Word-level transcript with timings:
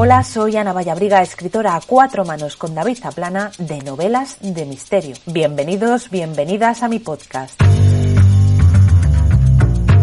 Hola, 0.00 0.22
soy 0.22 0.56
Ana 0.56 0.72
Vallabriga, 0.72 1.22
escritora 1.22 1.74
a 1.74 1.80
cuatro 1.80 2.24
manos 2.24 2.54
con 2.54 2.72
David 2.72 2.98
Zaplana 2.98 3.50
de 3.58 3.82
novelas 3.82 4.36
de 4.40 4.64
misterio. 4.64 5.16
Bienvenidos, 5.26 6.08
bienvenidas 6.08 6.84
a 6.84 6.88
mi 6.88 7.00
podcast. 7.00 7.60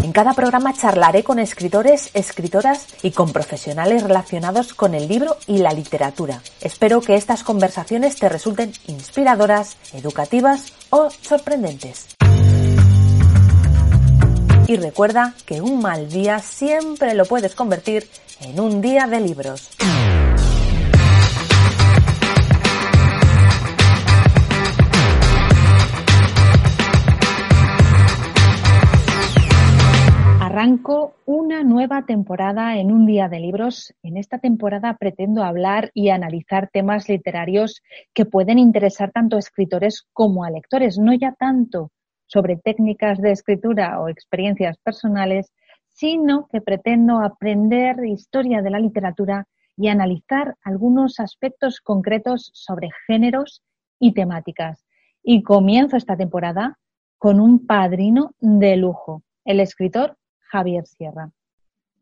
En 0.04 0.12
cada 0.12 0.34
programa 0.34 0.74
charlaré 0.74 1.24
con 1.24 1.40
escritores, 1.40 2.10
escritoras 2.14 2.88
y 3.04 3.12
con 3.12 3.32
profesionales 3.32 4.04
relacionados 4.04 4.74
con 4.74 4.96
el 4.96 5.08
libro 5.08 5.38
y 5.48 5.60
la 5.60 5.72
literatura. 5.72 6.42
Espero 6.60 7.00
que 7.00 7.16
estas 7.16 7.46
conversaciones 7.46 8.18
te 8.18 8.28
resulten 8.28 8.74
inspiradoras, 8.88 9.78
educativas 9.94 10.74
o 10.90 11.10
sorprendentes. 11.10 12.08
Y 14.68 14.78
recuerda 14.78 15.36
que 15.46 15.62
un 15.62 15.80
mal 15.80 16.10
día 16.10 16.40
siempre 16.40 17.14
lo 17.14 17.26
puedes 17.26 17.54
convertir 17.54 18.02
en 18.02 18.25
un 18.42 18.82
día 18.82 19.08
de 19.08 19.20
libros. 19.20 19.70
Arranco 30.40 31.16
una 31.26 31.64
nueva 31.64 32.06
temporada 32.06 32.78
en 32.78 32.92
un 32.92 33.06
día 33.06 33.28
de 33.28 33.40
libros. 33.40 33.94
En 34.04 34.18
esta 34.18 34.40
temporada 34.40 34.96
pretendo 34.98 35.44
hablar 35.44 35.92
y 35.94 36.10
analizar 36.10 36.70
temas 36.72 37.10
literarios 37.10 37.82
que 38.14 38.26
pueden 38.26 38.60
interesar 38.60 39.12
tanto 39.12 39.36
a 39.36 39.40
escritores 39.40 40.08
como 40.14 40.44
a 40.44 40.50
lectores, 40.50 40.98
no 40.98 41.14
ya 41.14 41.34
tanto 41.34 41.92
sobre 42.28 42.58
técnicas 42.58 43.20
de 43.20 43.32
escritura 43.32 44.00
o 44.00 44.10
experiencias 44.10 44.78
personales, 44.78 45.52
sino 45.96 46.48
que 46.52 46.62
pretendo 46.62 47.20
aprender 47.20 48.06
historia 48.06 48.62
de 48.62 48.70
la 48.70 48.80
literatura 48.80 49.48
y 49.78 49.88
analizar 49.88 50.56
algunos 50.62 51.20
aspectos 51.20 51.80
concretos 51.80 52.52
sobre 52.54 52.90
géneros 53.08 53.64
y 53.98 54.14
temáticas. 54.14 54.86
Y 55.24 55.42
comienzo 55.42 55.98
esta 55.98 56.18
temporada 56.18 56.78
con 57.18 57.40
un 57.40 57.66
padrino 57.66 58.32
de 58.40 58.76
lujo, 58.76 59.24
el 59.46 59.62
escritor 59.62 60.18
Javier 60.40 60.86
Sierra. 60.86 61.32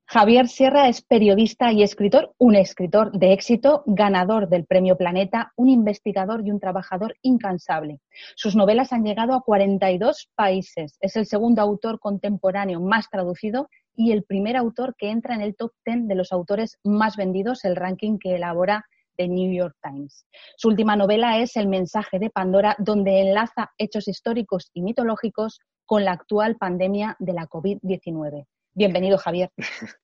Javier 0.06 0.48
Sierra 0.48 0.90
es 0.90 1.02
periodista 1.02 1.72
y 1.72 1.82
escritor, 1.82 2.34
un 2.38 2.56
escritor 2.56 3.12
de 3.12 3.32
éxito, 3.32 3.84
ganador 3.86 4.50
del 4.50 4.66
Premio 4.66 4.98
Planeta, 4.98 5.54
un 5.56 5.70
investigador 5.70 6.46
y 6.46 6.52
un 6.52 6.60
trabajador 6.60 7.16
incansable. 7.22 8.00
Sus 8.36 8.56
novelas 8.56 8.92
han 8.92 9.04
llegado 9.04 9.34
a 9.34 9.42
42 9.42 10.30
países. 10.36 10.98
Es 11.00 11.16
el 11.16 11.26
segundo 11.26 11.62
autor 11.62 12.00
contemporáneo 12.00 12.82
más 12.82 13.10
traducido 13.10 13.70
y 13.96 14.12
el 14.12 14.24
primer 14.24 14.58
autor 14.58 14.96
que 14.98 15.10
entra 15.10 15.36
en 15.36 15.42
el 15.42 15.56
top 15.56 15.72
10 15.86 16.08
de 16.08 16.16
los 16.16 16.32
autores 16.32 16.80
más 16.84 17.16
vendidos, 17.16 17.66
el 17.66 17.76
ranking 17.76 18.18
que 18.18 18.36
elabora 18.36 18.86
The 19.18 19.28
New 19.28 19.54
York 19.54 19.76
Times. 19.82 20.26
Su 20.58 20.70
última 20.70 20.96
novela 20.96 21.40
es 21.40 21.56
El 21.56 21.68
mensaje 21.68 22.20
de 22.20 22.30
Pandora, 22.30 22.76
donde 22.80 23.22
enlaza 23.22 23.72
hechos 23.78 24.08
históricos 24.08 24.72
y 24.74 24.82
mitológicos 24.82 25.60
con 25.86 26.04
la 26.04 26.14
actual 26.14 26.58
pandemia 26.58 27.16
de 27.20 27.34
la 27.34 27.48
COVID-19. 27.48 28.46
Bienvenido, 28.74 29.18
Javier. 29.18 29.52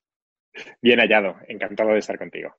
Bien 0.82 1.00
hallado, 1.00 1.36
encantado 1.48 1.92
de 1.92 2.00
estar 2.00 2.18
contigo. 2.18 2.54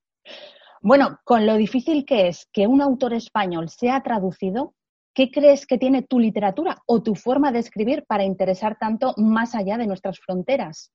Bueno, 0.83 1.21
con 1.25 1.47
lo 1.47 1.57
difícil 1.57 2.07
que 2.07 2.29
es 2.29 2.49
que 2.53 2.67
un 2.67 2.81
autor 2.81 3.13
español 3.13 3.69
sea 3.69 4.03
traducido, 4.03 4.75
¿qué 5.15 5.31
crees 5.31 5.67
que 5.67 5.77
tiene 5.77 6.03
tu 6.03 6.19
literatura 6.19 6.79
o 6.87 7.03
tu 7.03 7.15
forma 7.15 7.53
de 7.53 7.59
escribir 7.59 8.05
para 8.07 8.25
interesar 8.25 8.79
tanto 8.79 9.13
más 9.19 9.55
allá 9.55 9.77
de 9.77 9.87
nuestras 9.87 10.19
fronteras? 10.19 10.93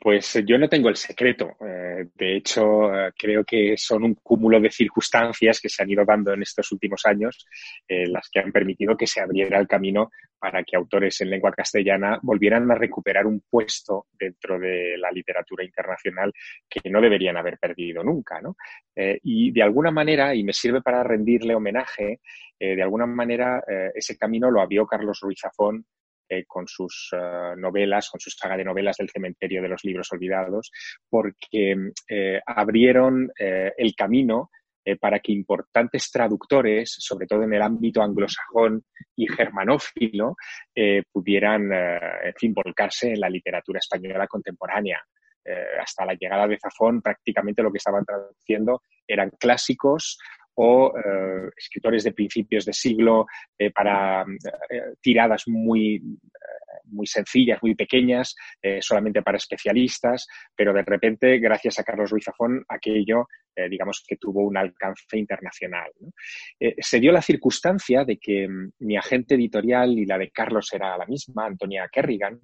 Pues 0.00 0.34
eh, 0.36 0.44
yo 0.46 0.56
no 0.56 0.66
tengo 0.66 0.88
el 0.88 0.96
secreto. 0.96 1.56
Eh, 1.60 2.08
de 2.14 2.36
hecho, 2.36 2.92
eh, 2.92 3.12
creo 3.16 3.44
que 3.44 3.74
son 3.76 4.04
un 4.04 4.14
cúmulo 4.14 4.58
de 4.58 4.70
circunstancias 4.70 5.60
que 5.60 5.68
se 5.68 5.82
han 5.82 5.90
ido 5.90 6.06
dando 6.06 6.32
en 6.32 6.40
estos 6.40 6.72
últimos 6.72 7.04
años 7.04 7.46
las 7.86 8.28
que 8.30 8.40
han 8.40 8.52
permitido 8.52 8.96
que 8.96 9.06
se 9.06 9.20
abriera 9.20 9.58
el 9.58 9.66
camino 9.66 10.10
para 10.38 10.62
que 10.64 10.76
autores 10.76 11.20
en 11.20 11.30
lengua 11.30 11.52
castellana 11.52 12.18
volvieran 12.22 12.70
a 12.70 12.76
recuperar 12.76 13.26
un 13.26 13.42
puesto 13.48 14.06
dentro 14.18 14.58
de 14.58 14.96
la 14.96 15.10
literatura 15.10 15.64
internacional 15.64 16.32
que 16.68 16.88
no 16.88 17.00
deberían 17.00 17.36
haber 17.36 17.58
perdido 17.58 18.02
nunca. 18.02 18.40
y 18.94 19.50
de 19.50 19.62
alguna 19.62 19.90
manera, 19.90 20.34
y 20.34 20.44
me 20.44 20.52
sirve 20.52 20.80
para 20.80 21.02
rendirle 21.02 21.54
homenaje, 21.54 22.20
de 22.58 22.82
alguna 22.82 23.06
manera 23.06 23.62
ese 23.94 24.16
camino 24.16 24.50
lo 24.50 24.60
abrió 24.60 24.86
Carlos 24.86 25.18
Ruiz 25.20 25.40
Zafón 25.40 25.84
eh, 26.32 26.44
con 26.46 26.68
sus 26.68 27.10
eh, 27.12 27.56
novelas, 27.56 28.08
con 28.08 28.20
su 28.20 28.30
saga 28.30 28.56
de 28.56 28.64
novelas 28.64 28.96
del 28.96 29.10
cementerio 29.10 29.60
de 29.60 29.68
los 29.68 29.82
libros 29.82 30.12
olvidados, 30.12 30.70
porque 31.08 31.74
eh, 32.08 32.40
abrieron 32.46 33.28
el 33.36 33.94
camino 33.96 34.50
para 35.00 35.18
que 35.18 35.32
importantes 35.32 36.10
traductores, 36.10 36.94
sobre 36.98 37.26
todo 37.26 37.42
en 37.42 37.52
el 37.52 37.62
ámbito 37.62 38.00
anglosajón 38.00 38.84
y 39.16 39.26
germanófilo, 39.28 40.36
pudieran, 41.12 41.70
en 41.72 42.34
fin, 42.36 42.54
volcarse 42.54 43.12
en 43.12 43.20
la 43.20 43.28
literatura 43.28 43.78
española 43.78 44.26
contemporánea. 44.26 45.00
hasta 45.80 46.04
la 46.04 46.14
llegada 46.14 46.46
de 46.46 46.58
Zafón, 46.58 47.02
prácticamente 47.02 47.62
lo 47.62 47.70
que 47.70 47.78
estaban 47.78 48.04
traduciendo 48.04 48.82
eran 49.06 49.30
clásicos 49.38 50.18
o 50.62 50.92
eh, 50.94 51.50
escritores 51.56 52.04
de 52.04 52.12
principios 52.12 52.66
de 52.66 52.74
siglo 52.74 53.26
eh, 53.58 53.70
para 53.70 54.22
eh, 54.68 54.94
tiradas 55.00 55.44
muy, 55.46 56.02
muy 56.84 57.06
sencillas, 57.06 57.62
muy 57.62 57.74
pequeñas, 57.74 58.34
solamente 58.80 59.22
para 59.22 59.36
especialistas, 59.36 60.26
pero 60.56 60.72
de 60.72 60.82
repente, 60.82 61.38
gracias 61.38 61.78
a 61.78 61.84
Carlos 61.84 62.10
Ruiz 62.10 62.24
Zafón, 62.24 62.64
aquello, 62.68 63.28
digamos 63.70 64.02
que 64.06 64.16
tuvo 64.16 64.44
un 64.44 64.56
alcance 64.56 65.16
internacional. 65.16 65.90
se 66.58 67.00
dio 67.00 67.12
la 67.12 67.22
circunstancia 67.22 68.04
de 68.04 68.18
que 68.18 68.48
mm, 68.48 68.72
mi 68.80 68.96
agente 68.96 69.36
editorial 69.36 69.96
y 69.98 70.04
la 70.04 70.18
de 70.18 70.30
Carlos 70.30 70.72
era 70.72 70.98
la 70.98 71.06
misma, 71.06 71.46
Antonia 71.46 71.88
Kerrigan, 71.92 72.40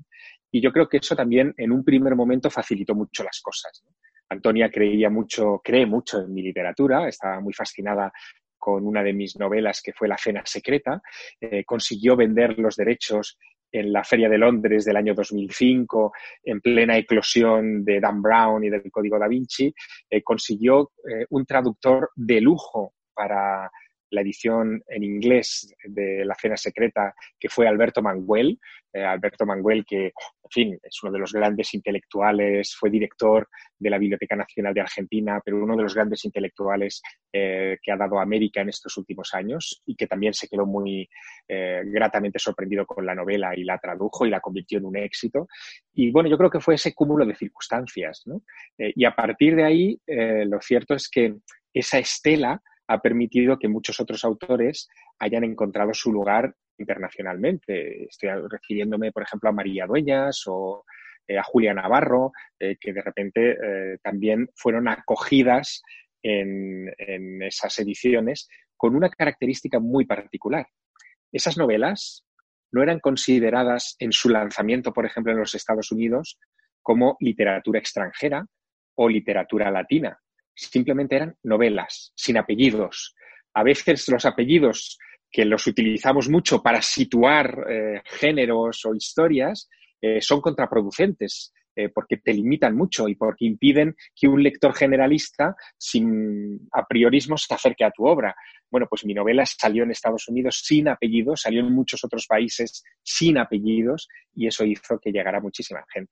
y 0.53 0.61
yo 0.61 0.73
creo 0.73 0.89
que 0.89 0.99
eso 0.99 1.17
también 1.17 1.53
en 1.57 1.73
un 1.73 1.85
primer 1.85 2.15
momento 2.15 2.51
facilitó 2.51 2.95
mucho 2.95 3.25
las 3.25 3.41
cosas. 3.41 3.85
Antonia 4.29 4.71
creía 4.71 5.11
mucho, 5.11 5.61
cree 5.63 5.87
mucho 5.87 6.21
en 6.21 6.33
mi 6.33 6.43
literatura, 6.43 7.09
estaba 7.09 7.41
muy 7.41 7.53
fascinada 7.53 8.13
con 8.59 8.87
una 8.87 9.03
de 9.03 9.13
mis 9.13 9.37
novelas 9.39 9.81
que 9.81 9.93
fue 9.93 10.09
La 10.09 10.19
Cena 10.19 10.43
Secreta. 10.45 11.01
Eh, 11.41 11.65
consiguió 11.65 12.17
vender 12.17 12.59
los 12.59 12.77
derechos 12.77 13.39
en 13.71 13.93
la 13.93 14.05
Feria 14.05 14.29
de 14.29 14.39
Londres 14.39 14.85
del 14.85 14.97
año 14.97 15.15
2005, 15.15 16.13
en 16.45 16.61
plena 16.61 16.97
eclosión 16.97 17.85
de 17.85 18.01
Dan 18.01 18.23
Brown 18.23 18.65
y 18.65 18.71
del 18.71 18.91
Código 18.91 19.19
da 19.19 19.29
Vinci. 19.29 19.73
Eh, 20.11 20.23
consiguió 20.23 20.93
eh, 21.09 21.27
un 21.31 21.45
traductor 21.45 22.11
de 22.17 22.41
lujo 22.41 22.95
para 23.15 23.71
la 24.11 24.21
edición 24.21 24.83
en 24.89 25.03
inglés 25.03 25.75
de 25.85 26.25
La 26.25 26.35
Cena 26.35 26.57
Secreta, 26.57 27.15
que 27.39 27.49
fue 27.49 27.67
Alberto 27.67 28.03
Manguel. 28.03 28.59
Eh, 28.93 29.05
Alberto 29.05 29.45
Manguel, 29.45 29.85
que, 29.85 30.07
en 30.07 30.51
fin, 30.51 30.79
es 30.83 31.03
uno 31.03 31.13
de 31.13 31.19
los 31.19 31.33
grandes 31.33 31.75
intelectuales, 31.75 32.75
fue 32.75 32.89
director 32.89 33.49
de 33.79 33.91
la 33.91 33.99
Biblioteca 33.99 34.37
Nacional 34.37 34.73
de 34.73 34.81
Argentina, 34.81 35.41
pero 35.45 35.63
uno 35.63 35.77
de 35.77 35.83
los 35.83 35.95
grandes 35.95 36.25
intelectuales 36.25 37.03
eh, 37.33 37.79
que 37.83 37.93
ha 37.93 37.97
dado 37.97 38.19
América 38.19 38.63
en 38.63 38.71
estos 38.71 38.97
últimos 38.97 39.35
años 39.35 39.83
y 39.85 39.97
que 39.97 40.07
también 40.07 40.33
se 40.33 40.49
quedó 40.49 40.65
muy 40.65 41.09
eh, 41.49 41.83
gratamente 41.85 42.39
sorprendido 42.39 42.87
con 42.87 43.05
la 43.05 43.15
novela 43.15 43.55
y 43.55 43.65
la 43.65 43.79
tradujo 43.79 44.25
y 44.25 44.31
la 44.31 44.41
convirtió 44.41 44.79
en 44.79 44.87
un 44.87 44.97
éxito. 44.97 45.47
Y 45.93 46.11
bueno, 46.11 46.29
yo 46.31 46.39
creo 46.39 46.51
que 46.51 46.61
fue 46.61 46.77
ese 46.77 46.95
cúmulo 46.95 47.27
de 47.27 47.35
circunstancias. 47.35 48.25
y 48.79 49.05
a 49.05 49.15
partir 49.15 49.57
de 49.57 49.65
ahí, 49.65 50.01
lo 50.07 50.61
cierto 50.61 50.95
es 50.95 51.09
que 51.09 51.35
esa 51.73 51.99
estela 51.99 52.63
ha 52.89 53.01
permitido 53.01 53.59
que 53.59 53.69
muchos 53.69 53.99
otros 54.01 54.25
autores 54.25 54.89
hayan 55.19 55.45
encontrado 55.45 55.93
su 55.93 56.13
lugar 56.13 56.55
internacionalmente. 56.79 58.05
Estoy 58.05 58.31
refiriéndome, 58.49 59.13
por 59.13 59.23
ejemplo, 59.23 59.49
a 59.49 59.53
María 59.53 59.87
Dueñas 59.87 60.43
o 60.47 60.85
eh, 61.27 61.39
a 61.39 61.43
Julia 61.43 61.75
Navarro, 61.75 62.33
eh, 62.59 62.77
que 62.81 62.93
de 62.93 63.03
repente 63.03 63.51
eh, 63.51 63.99
también 64.03 64.49
fueron 64.55 64.89
acogidas 64.89 65.83
en, 66.23 66.93
en 66.99 67.43
esas 67.43 67.79
ediciones 67.79 68.49
con 68.77 68.95
una 68.95 69.09
característica 69.11 69.81
muy 69.81 70.05
particular. 70.07 70.67
Esas 71.33 71.57
novelas 71.57 72.25
no 72.73 72.83
eran 72.83 73.01
consideradas 73.01 73.97
en 73.99 74.13
su 74.13 74.29
lanzamiento, 74.29 74.93
por 74.93 75.07
ejemplo, 75.07 75.33
en 75.33 75.39
los 75.39 75.55
Estados 75.55 75.91
Unidos, 75.93 76.39
como 76.83 77.17
literatura 77.21 77.79
extranjera 77.79 78.47
o 78.97 79.09
literatura 79.09 79.71
latina, 79.71 80.19
simplemente 80.57 81.17
eran 81.17 81.37
novelas, 81.43 82.13
sin 82.17 82.39
apellidos. 82.39 83.15
A 83.55 83.63
veces 83.63 84.09
los 84.09 84.25
apellidos 84.25 84.99
que 85.31 85.45
los 85.45 85.67
utilizamos 85.67 86.29
mucho 86.29 86.63
para 86.63 86.81
situar 86.83 87.67
eh, 87.69 88.03
géneros 88.05 88.85
o 88.87 88.95
historias 88.95 89.69
eh, 90.01 90.21
son 90.21 90.41
contraproducentes 90.41 91.53
eh, 91.79 91.91
porque 91.91 92.17
te 92.17 92.33
limitan 92.33 92.75
mucho 92.75 93.07
y 93.07 93.17
porque 93.17 93.45
impiden 93.45 93.95
que 94.15 94.29
un 94.29 94.43
lector 94.43 94.75
generalista 94.75 95.55
sin 95.77 96.67
a 96.73 96.87
priorismo 96.87 97.37
se 97.37 97.53
acerque 97.53 97.85
a 97.85 97.91
tu 97.91 98.07
obra. 98.07 98.35
Bueno, 98.71 98.87
pues 98.89 99.05
mi 99.05 99.13
novela 99.13 99.45
salió 99.45 99.83
en 99.83 99.91
Estados 99.91 100.27
Unidos 100.29 100.63
sin 100.65 100.89
apellidos, 100.89 101.43
salió 101.43 101.61
en 101.61 101.71
muchos 101.73 102.03
otros 102.03 102.27
países 102.27 102.83
sin 103.03 103.37
apellidos 103.37 104.09
y 104.35 104.47
eso 104.47 104.65
hizo 104.65 104.99
que 104.99 105.13
llegara 105.13 105.39
muchísima 105.39 105.85
gente. 105.93 106.11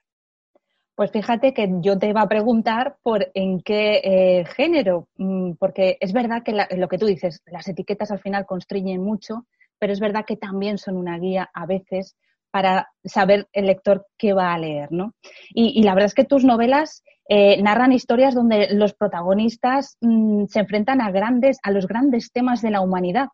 Pues 0.95 1.11
fíjate 1.11 1.53
que 1.53 1.69
yo 1.81 1.99
te 1.99 2.09
iba 2.09 2.23
a 2.23 2.29
preguntar 2.29 2.97
por 3.03 3.31
en 3.35 3.61
qué 3.61 4.01
eh, 4.05 4.45
género, 4.45 5.09
mm, 5.17 5.55
porque 5.59 5.97
es 6.01 6.13
verdad 6.13 6.45
que 6.45 6.53
lo 6.77 6.89
que 6.89 6.99
tú 6.99 7.07
dices, 7.07 7.43
las 7.47 7.67
etiquetas 7.67 8.13
al 8.13 8.21
final 8.21 8.47
constriñen 8.47 9.03
mucho, 9.03 9.47
pero 9.79 9.93
es 9.93 9.99
verdad 9.99 10.25
que 10.25 10.37
también 10.37 10.79
son 10.79 10.97
una 10.97 11.19
guía 11.19 11.51
a 11.53 11.67
veces 11.67 12.17
para 12.53 12.89
saber 13.05 13.49
el 13.53 13.67
lector 13.67 14.07
qué 14.17 14.33
va 14.33 14.55
a 14.55 14.59
leer, 14.59 14.93
¿no? 14.93 15.15
Y, 15.53 15.83
la 15.83 15.95
verdad 15.95 16.07
es 16.07 16.15
que 16.15 16.25
tus 16.25 16.45
novelas 16.45 17.03
eh, 17.29 17.61
narran 17.61 17.91
historias 17.91 18.33
donde 18.33 18.69
los 18.71 18.95
protagonistas 18.95 19.97
mm, 20.01 20.45
se 20.47 20.61
enfrentan 20.61 21.01
a 21.01 21.11
grandes, 21.11 21.59
a 21.65 21.73
los 21.73 21.89
grandes 21.89 22.31
temas 22.31 22.63
de 22.63 22.71
la 22.71 22.81
humanidad. 22.81 23.27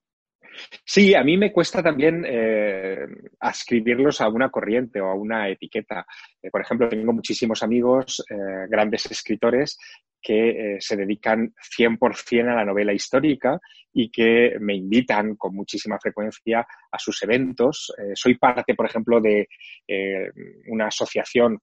Sí, 0.84 1.14
a 1.14 1.22
mí 1.22 1.36
me 1.36 1.52
cuesta 1.52 1.82
también 1.82 2.24
eh, 2.26 3.06
ascribirlos 3.40 4.20
a 4.20 4.28
una 4.28 4.50
corriente 4.50 5.00
o 5.00 5.06
a 5.06 5.14
una 5.14 5.48
etiqueta. 5.48 6.06
Eh, 6.42 6.50
por 6.50 6.60
ejemplo, 6.60 6.88
tengo 6.88 7.12
muchísimos 7.12 7.62
amigos, 7.62 8.24
eh, 8.30 8.66
grandes 8.68 9.10
escritores, 9.10 9.78
que 10.20 10.76
se 10.80 10.96
dedican 10.96 11.54
100% 11.78 12.50
a 12.50 12.56
la 12.56 12.64
novela 12.64 12.92
histórica 12.92 13.58
y 13.92 14.10
que 14.10 14.56
me 14.60 14.74
invitan 14.74 15.36
con 15.36 15.54
muchísima 15.54 15.98
frecuencia 15.98 16.66
a 16.90 16.98
sus 16.98 17.22
eventos. 17.22 17.92
soy 18.14 18.36
parte, 18.36 18.74
por 18.74 18.86
ejemplo, 18.86 19.20
de 19.20 19.48
una 20.68 20.86
asociación, 20.86 21.58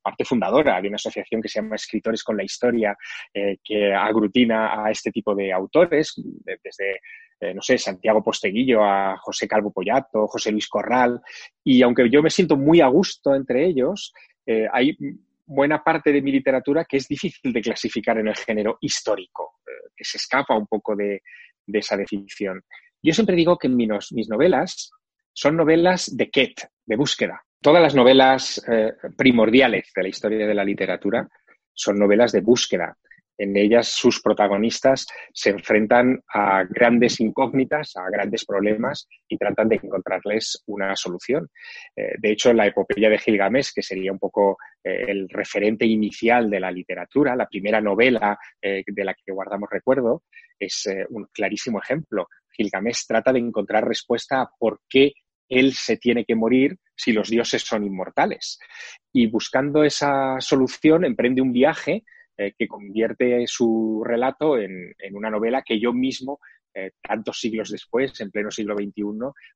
parte 0.00 0.24
fundadora 0.24 0.80
de 0.80 0.88
una 0.88 0.96
asociación 0.96 1.42
que 1.42 1.48
se 1.48 1.60
llama 1.60 1.76
Escritores 1.76 2.22
con 2.22 2.36
la 2.36 2.44
Historia, 2.44 2.96
que 3.32 3.92
aglutina 3.92 4.84
a 4.84 4.90
este 4.90 5.10
tipo 5.10 5.34
de 5.34 5.52
autores, 5.52 6.14
desde 6.44 7.00
eh, 7.42 7.52
no 7.54 7.60
sé, 7.60 7.76
Santiago 7.76 8.22
Posteguillo, 8.22 8.84
a 8.84 9.16
José 9.18 9.48
Calvo 9.48 9.72
Pollato, 9.72 10.28
José 10.28 10.52
Luis 10.52 10.68
Corral, 10.68 11.20
y 11.64 11.82
aunque 11.82 12.08
yo 12.08 12.22
me 12.22 12.30
siento 12.30 12.56
muy 12.56 12.80
a 12.80 12.86
gusto 12.86 13.34
entre 13.34 13.66
ellos, 13.66 14.14
eh, 14.46 14.68
hay 14.72 14.96
buena 15.52 15.82
parte 15.82 16.12
de 16.12 16.22
mi 16.22 16.32
literatura 16.32 16.84
que 16.84 16.96
es 16.96 17.08
difícil 17.08 17.52
de 17.52 17.60
clasificar 17.60 18.18
en 18.18 18.28
el 18.28 18.36
género 18.36 18.78
histórico, 18.80 19.60
eh, 19.66 19.90
que 19.96 20.04
se 20.04 20.18
escapa 20.18 20.56
un 20.56 20.66
poco 20.66 20.96
de, 20.96 21.22
esa 21.66 21.96
definición. 21.96 22.62
Yo 23.02 23.12
siempre 23.12 23.36
digo 23.36 23.56
que 23.56 23.68
mis, 23.68 23.88
novelas 24.28 24.90
son 25.32 25.56
novelas 25.56 26.16
de 26.16 26.30
quet, 26.30 26.68
de 26.84 26.96
búsqueda. 26.96 27.42
Todas 27.60 27.80
las 27.80 27.94
novelas 27.94 28.60
primordiales 29.16 29.92
de 29.94 30.02
la 30.02 30.08
historia 30.08 30.46
de 30.46 30.54
la 30.54 30.64
literatura 30.64 31.28
son 31.72 31.98
novelas 31.98 32.32
de 32.32 32.40
búsqueda, 32.40 32.96
en 33.38 33.56
ellas 33.56 33.88
sus 33.88 34.20
protagonistas 34.20 35.06
se 35.32 35.50
enfrentan 35.50 36.22
a 36.32 36.64
grandes 36.64 37.20
incógnitas, 37.20 37.96
a 37.96 38.08
grandes 38.10 38.44
problemas 38.44 39.08
y 39.28 39.36
tratan 39.36 39.68
de 39.68 39.80
encontrarles 39.82 40.62
una 40.66 40.94
solución. 40.96 41.48
Eh, 41.96 42.12
de 42.18 42.30
hecho, 42.30 42.52
la 42.52 42.66
epopeya 42.66 43.08
de 43.08 43.18
Gilgamesh, 43.18 43.72
que 43.74 43.82
sería 43.82 44.12
un 44.12 44.18
poco 44.18 44.58
eh, 44.84 45.04
el 45.08 45.28
referente 45.28 45.86
inicial 45.86 46.50
de 46.50 46.60
la 46.60 46.70
literatura, 46.70 47.36
la 47.36 47.48
primera 47.48 47.80
novela 47.80 48.38
eh, 48.60 48.82
de 48.86 49.04
la 49.04 49.14
que 49.14 49.32
guardamos 49.32 49.68
recuerdo, 49.70 50.22
es 50.58 50.88
un 51.08 51.26
clarísimo 51.32 51.80
ejemplo. 51.80 52.28
Gilgamesh 52.52 53.06
trata 53.06 53.32
de 53.32 53.40
encontrar 53.40 53.86
respuesta 53.86 54.42
a 54.42 54.50
por 54.58 54.80
qué 54.88 55.12
él 55.48 55.72
se 55.74 55.96
tiene 55.96 56.24
que 56.24 56.34
morir 56.34 56.78
si 56.94 57.12
los 57.12 57.28
dioses 57.28 57.62
son 57.62 57.84
inmortales. 57.84 58.58
Y 59.12 59.26
buscando 59.26 59.82
esa 59.82 60.36
solución, 60.38 61.04
emprende 61.04 61.42
un 61.42 61.52
viaje 61.52 62.04
eh, 62.36 62.52
que 62.56 62.66
convierte 62.66 63.44
su 63.46 64.02
relato 64.04 64.58
en, 64.58 64.94
una 65.12 65.30
novela 65.30 65.62
que 65.62 65.78
yo 65.78 65.92
mismo, 65.92 66.40
eh, 66.74 66.92
tantos 67.02 67.38
siglos 67.38 67.70
después, 67.70 68.18
en 68.20 68.30
pleno 68.30 68.50
siglo 68.50 68.74
XXI, 68.74 69.02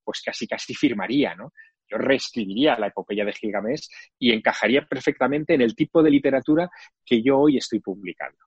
pues 0.05 0.23
casi 0.23 0.47
casi 0.47 0.75
firmaría, 0.75 1.35
¿no? 1.35 1.53
Yo 1.89 1.99
reescribiría 1.99 2.79
la 2.79 2.89
epopeya 2.89 3.25
de 3.25 3.33
Gilgamesh 3.33 3.89
y 4.19 4.33
encajaría 4.33 4.85
perfectamente 4.87 5.55
en 5.55 5.61
el 5.61 5.75
tipo 5.75 6.03
de 6.03 6.11
literatura 6.11 6.69
que 7.05 7.23
yo 7.23 7.39
hoy 7.39 7.59
estoy 7.59 7.81
publicando. 7.81 8.39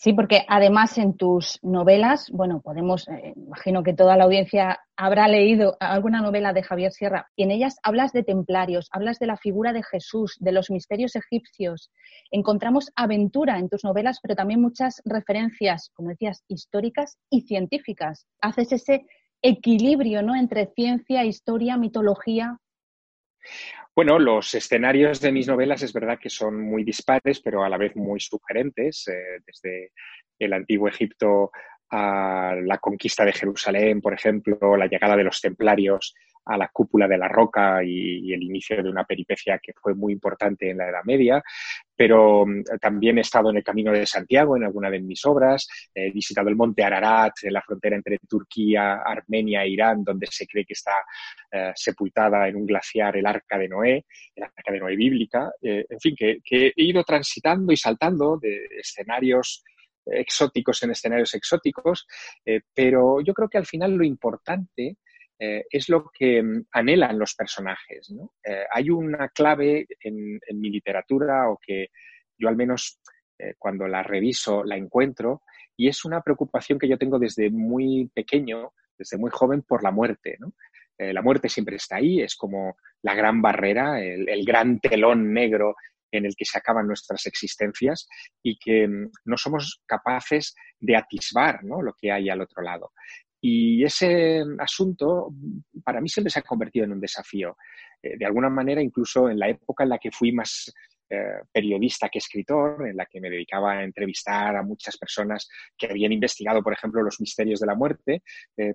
Sí, 0.00 0.12
porque 0.12 0.44
además 0.46 0.96
en 0.96 1.16
tus 1.16 1.58
novelas, 1.60 2.30
bueno, 2.30 2.60
podemos, 2.60 3.08
eh, 3.08 3.32
imagino 3.34 3.82
que 3.82 3.94
toda 3.94 4.16
la 4.16 4.22
audiencia 4.22 4.78
habrá 4.96 5.26
leído 5.26 5.76
alguna 5.80 6.20
novela 6.20 6.52
de 6.52 6.62
Javier 6.62 6.92
Sierra, 6.92 7.26
y 7.34 7.42
en 7.42 7.50
ellas 7.50 7.78
hablas 7.82 8.12
de 8.12 8.22
templarios, 8.22 8.88
hablas 8.92 9.18
de 9.18 9.26
la 9.26 9.36
figura 9.36 9.72
de 9.72 9.82
Jesús, 9.82 10.36
de 10.38 10.52
los 10.52 10.70
misterios 10.70 11.16
egipcios. 11.16 11.90
Encontramos 12.30 12.92
aventura 12.94 13.58
en 13.58 13.68
tus 13.68 13.82
novelas, 13.82 14.20
pero 14.22 14.36
también 14.36 14.60
muchas 14.60 15.02
referencias, 15.04 15.90
como 15.94 16.10
decías, 16.10 16.44
históricas 16.46 17.18
y 17.28 17.40
científicas. 17.40 18.24
Haces 18.40 18.70
ese 18.70 19.04
equilibrio, 19.42 20.22
¿no? 20.22 20.36
Entre 20.36 20.66
ciencia, 20.76 21.24
historia, 21.24 21.76
mitología. 21.76 22.60
Bueno, 23.94 24.18
los 24.18 24.54
escenarios 24.54 25.20
de 25.20 25.32
mis 25.32 25.48
novelas 25.48 25.82
es 25.82 25.92
verdad 25.92 26.18
que 26.20 26.30
son 26.30 26.60
muy 26.60 26.84
dispares, 26.84 27.40
pero 27.40 27.64
a 27.64 27.68
la 27.68 27.76
vez 27.76 27.96
muy 27.96 28.20
sugerentes, 28.20 29.08
eh, 29.08 29.40
desde 29.44 29.92
el 30.38 30.52
antiguo 30.52 30.88
Egipto 30.88 31.50
a 31.90 32.54
la 32.62 32.78
conquista 32.78 33.24
de 33.24 33.32
Jerusalén, 33.32 34.00
por 34.00 34.14
ejemplo, 34.14 34.76
la 34.76 34.86
llegada 34.86 35.16
de 35.16 35.24
los 35.24 35.40
templarios 35.40 36.14
a 36.48 36.56
la 36.56 36.68
cúpula 36.68 37.06
de 37.06 37.18
la 37.18 37.28
roca 37.28 37.84
y, 37.84 38.32
el 38.32 38.42
inicio 38.42 38.82
de 38.82 38.88
una 38.90 39.04
peripecia 39.04 39.58
que 39.58 39.72
fue 39.74 39.94
muy 39.94 40.12
importante 40.12 40.70
en 40.70 40.78
la 40.78 40.88
Edad 40.88 41.04
Media, 41.04 41.42
pero 41.94 42.46
mm, 42.46 42.64
también 42.80 43.18
he 43.18 43.20
estado 43.20 43.50
en 43.50 43.58
el 43.58 43.64
Camino 43.64 43.92
de 43.92 44.06
Santiago 44.06 44.56
en 44.56 44.64
alguna 44.64 44.90
de 44.90 45.00
mis 45.00 45.24
obras, 45.26 45.68
he 45.94 46.10
visitado 46.10 46.48
el 46.48 46.56
monte 46.56 46.82
Ararat, 46.82 47.34
en 47.42 47.52
la 47.52 47.62
frontera 47.62 47.96
entre 47.96 48.18
Turquía, 48.28 49.02
Armenia 49.04 49.62
e 49.62 49.70
Irán, 49.70 50.02
donde 50.02 50.26
se 50.30 50.46
cree 50.46 50.64
que 50.64 50.74
está 50.74 50.92
eh, 51.52 51.72
sepultada 51.74 52.48
en 52.48 52.56
un 52.56 52.66
glaciar 52.66 53.16
el 53.16 53.26
Arca 53.26 53.58
de 53.58 53.68
Noé, 53.68 54.06
el 54.34 54.42
Arca 54.42 54.72
de 54.72 54.80
Noé 54.80 54.96
bíblica, 54.96 55.50
eh, 55.60 55.84
en 55.88 56.00
fin, 56.00 56.14
que, 56.16 56.38
he 56.50 56.72
ido 56.76 57.04
transitando 57.04 57.72
y 57.72 57.76
saltando 57.76 58.38
de 58.38 58.66
escenarios 58.80 59.62
exóticos 60.10 60.82
en 60.82 60.90
escenarios 60.92 61.34
exóticos, 61.34 62.06
eh, 62.44 62.60
pero 62.74 63.20
yo 63.20 63.34
creo 63.34 63.48
que 63.48 63.58
al 63.58 63.66
final 63.66 63.94
lo 63.94 64.04
importante 64.04 64.96
eh, 65.38 65.64
es 65.70 65.88
lo 65.88 66.10
que 66.12 66.42
mm, 66.42 66.66
anhelan 66.72 67.18
los 67.18 67.34
personajes. 67.34 68.12
Eh, 68.44 68.64
hay 68.70 68.90
una 68.90 69.28
clave 69.28 69.86
en, 70.00 70.40
mi 70.54 70.70
literatura 70.70 71.50
o 71.50 71.58
que 71.64 71.88
yo 72.36 72.48
al 72.48 72.56
menos 72.56 73.00
cuando 73.56 73.86
la 73.86 74.02
reviso 74.02 74.64
la 74.64 74.76
encuentro 74.76 75.42
y 75.76 75.86
es 75.86 76.04
una 76.04 76.22
preocupación 76.22 76.76
que 76.76 76.88
yo 76.88 76.98
tengo 76.98 77.20
desde 77.20 77.50
muy 77.50 78.10
pequeño, 78.12 78.72
desde 78.98 79.16
muy 79.16 79.30
joven, 79.30 79.62
por 79.62 79.84
la 79.84 79.92
muerte. 79.92 80.38
la 80.98 81.22
muerte 81.22 81.48
siempre 81.48 81.76
está 81.76 81.96
ahí, 81.96 82.20
es 82.20 82.34
como 82.34 82.76
la 83.02 83.14
gran 83.14 83.40
barrera, 83.40 84.02
el 84.02 84.44
gran 84.44 84.80
telón 84.80 85.32
negro 85.32 85.76
en 86.10 86.26
el 86.26 86.34
que 86.36 86.44
se 86.44 86.58
acaban 86.58 86.86
nuestras 86.86 87.26
existencias 87.26 88.08
y 88.42 88.58
que 88.58 88.86
mm, 88.88 89.10
no 89.24 89.36
somos 89.36 89.82
capaces 89.86 90.54
de 90.78 90.96
atisbar 90.96 91.60
lo 91.64 91.94
que 91.94 92.12
hay 92.12 92.30
al 92.30 92.40
otro 92.40 92.62
lado. 92.62 92.92
Y 93.40 93.84
ese 93.84 94.42
asunto 94.58 95.32
para 95.84 96.00
mí 96.00 96.08
siempre 96.08 96.30
se 96.30 96.40
ha 96.40 96.42
convertido 96.42 96.84
en 96.84 96.92
un 96.92 97.00
desafío. 97.00 97.56
Eh, 98.02 98.16
de 98.18 98.26
alguna 98.26 98.48
manera, 98.48 98.82
incluso 98.82 99.28
en 99.28 99.38
la 99.38 99.48
época 99.48 99.84
en 99.84 99.90
la 99.90 99.98
que 99.98 100.10
fui 100.10 100.32
más 100.32 100.72
eh, 101.10 101.40
periodista 101.50 102.08
que 102.08 102.18
escritor, 102.18 102.86
en 102.86 102.96
la 102.96 103.06
que 103.06 103.20
me 103.20 103.30
dedicaba 103.30 103.72
a 103.72 103.84
entrevistar 103.84 104.56
a 104.56 104.62
muchas 104.62 104.96
personas 104.98 105.48
que 105.76 105.86
habían 105.86 106.12
investigado, 106.12 106.62
por 106.62 106.72
ejemplo, 106.72 107.02
los 107.02 107.20
misterios 107.20 107.60
de 107.60 107.66
la 107.66 107.74
muerte, 107.74 108.22
eh, 108.56 108.74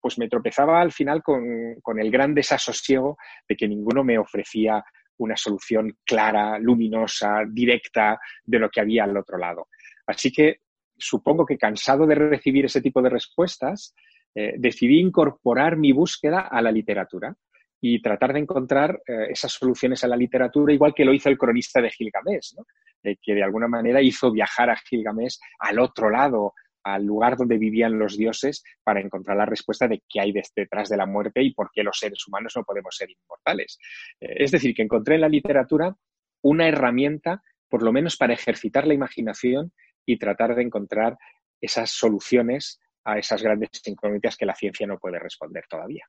pues 0.00 0.18
me 0.18 0.28
tropezaba 0.28 0.80
al 0.80 0.92
final 0.92 1.22
con, 1.22 1.76
con 1.80 1.98
el 1.98 2.10
gran 2.10 2.34
desasosiego 2.34 3.16
de 3.48 3.56
que 3.56 3.68
ninguno 3.68 4.04
me 4.04 4.18
ofrecía 4.18 4.84
una 5.18 5.36
solución 5.36 5.96
clara, 6.04 6.58
luminosa, 6.58 7.42
directa 7.48 8.18
de 8.44 8.58
lo 8.58 8.68
que 8.68 8.80
había 8.80 9.04
al 9.04 9.16
otro 9.16 9.38
lado. 9.38 9.68
Así 10.06 10.32
que 10.32 10.60
supongo 10.96 11.46
que 11.46 11.58
cansado 11.58 12.06
de 12.06 12.14
recibir 12.14 12.64
ese 12.64 12.80
tipo 12.80 13.02
de 13.02 13.10
respuestas, 13.10 13.94
eh, 14.34 14.54
decidí 14.56 14.98
incorporar 14.98 15.76
mi 15.76 15.92
búsqueda 15.92 16.40
a 16.40 16.62
la 16.62 16.72
literatura 16.72 17.34
y 17.80 18.00
tratar 18.00 18.32
de 18.32 18.38
encontrar 18.38 19.02
eh, 19.06 19.26
esas 19.30 19.52
soluciones 19.52 20.02
a 20.04 20.08
la 20.08 20.16
literatura, 20.16 20.72
igual 20.72 20.94
que 20.94 21.04
lo 21.04 21.12
hizo 21.12 21.28
el 21.28 21.36
cronista 21.36 21.82
de 21.82 21.90
Gilgamesh, 21.90 22.54
eh, 23.02 23.16
que 23.20 23.34
de 23.34 23.42
alguna 23.42 23.68
manera 23.68 24.00
hizo 24.00 24.30
viajar 24.30 24.70
a 24.70 24.76
Gilgamesh 24.76 25.38
al 25.58 25.78
otro 25.80 26.08
lado 26.08 26.54
al 26.84 27.04
lugar 27.04 27.36
donde 27.36 27.58
vivían 27.58 27.98
los 27.98 28.16
dioses 28.16 28.64
para 28.82 29.00
encontrar 29.00 29.36
la 29.36 29.46
respuesta 29.46 29.86
de 29.86 30.02
qué 30.08 30.20
hay 30.20 30.32
detrás 30.32 30.88
de 30.88 30.96
la 30.96 31.06
muerte 31.06 31.40
y 31.42 31.52
por 31.52 31.70
qué 31.72 31.84
los 31.84 31.96
seres 31.96 32.26
humanos 32.26 32.54
no 32.56 32.64
podemos 32.64 32.96
ser 32.96 33.08
inmortales. 33.08 33.78
Es 34.18 34.50
decir, 34.50 34.74
que 34.74 34.82
encontré 34.82 35.14
en 35.14 35.20
la 35.20 35.28
literatura 35.28 35.94
una 36.42 36.66
herramienta, 36.66 37.40
por 37.68 37.84
lo 37.84 37.92
menos 37.92 38.16
para 38.16 38.34
ejercitar 38.34 38.88
la 38.88 38.94
imaginación 38.94 39.72
y 40.06 40.18
tratar 40.18 40.54
de 40.54 40.62
encontrar 40.62 41.16
esas 41.60 41.90
soluciones 41.90 42.80
a 43.04 43.18
esas 43.18 43.42
grandes 43.42 43.70
incógnitas 43.86 44.36
que 44.36 44.46
la 44.46 44.54
ciencia 44.54 44.86
no 44.86 44.98
puede 44.98 45.18
responder 45.18 45.64
todavía. 45.68 46.04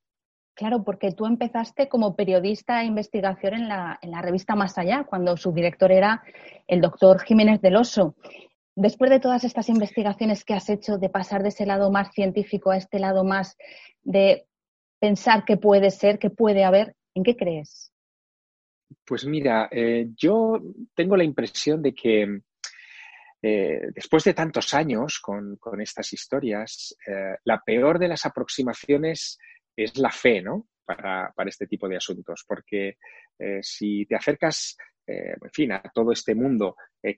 Claro, 0.56 0.84
porque 0.84 1.12
tú 1.12 1.26
empezaste 1.26 1.90
como 1.90 2.16
periodista 2.16 2.80
de 2.80 2.86
investigación 2.86 3.56
en 3.56 3.68
la, 3.68 3.98
en 4.02 4.12
la 4.12 4.22
revista 4.22 4.56
Más 4.56 4.78
Allá, 4.78 5.04
cuando 5.04 5.36
su 5.36 5.52
director 5.52 5.92
era 5.92 6.24
el 6.68 6.80
doctor 6.80 7.22
Jiménez 7.24 7.60
del 7.62 7.76
Oso 7.76 8.16
después 8.76 9.12
de 9.12 9.20
todas 9.20 9.44
estas 9.44 9.70
investigaciones 9.70 10.44
que 10.44 10.54
has 10.54 10.70
hecho, 10.70 10.98
de 10.98 11.10
pasar 11.10 11.44
de 11.44 11.50
ese 11.50 11.66
lado 11.66 11.92
más 11.92 12.12
científico 12.14 12.72
a 12.72 12.78
este 12.78 13.00
lado 13.00 13.24
más 13.24 13.58
de 14.02 14.46
pensar 15.00 15.46
qué 15.46 15.58
puede 15.58 15.92
ser, 15.92 16.20
qué 16.20 16.30
puede 16.30 16.64
haber, 16.64 16.96
¿en 17.14 17.24
qué 17.24 17.36
crees? 17.36 17.92
Pues 19.06 19.26
mira, 19.26 19.70
eh, 19.72 20.08
yo 20.16 20.60
tengo 20.96 21.18
la 21.18 21.24
impresión 21.24 21.82
de 21.82 21.94
que 21.94 22.42
eh, 23.46 23.90
después 23.94 24.24
de 24.24 24.34
tantos 24.34 24.74
años 24.74 25.20
con, 25.20 25.60
estas 25.82 26.14
historias, 26.14 26.96
eh, 27.06 27.36
la 27.44 27.60
peor 27.60 28.00
de 28.00 28.08
las 28.08 28.26
aproximaciones 28.26 29.38
es 29.76 29.98
la 29.98 30.12
fe, 30.12 30.42
¿no? 30.42 30.70
Para, 30.86 31.34
este 31.46 31.68
tipo 31.68 31.90
de 31.90 31.98
asuntos, 31.98 32.44
porque 32.48 32.98
si 33.62 34.06
te 34.06 34.16
acercas, 34.16 34.78
en 35.08 35.50
fin, 35.52 35.72
a 35.72 35.82
todo 35.94 36.12
este 36.12 36.36
mundo 36.36 36.76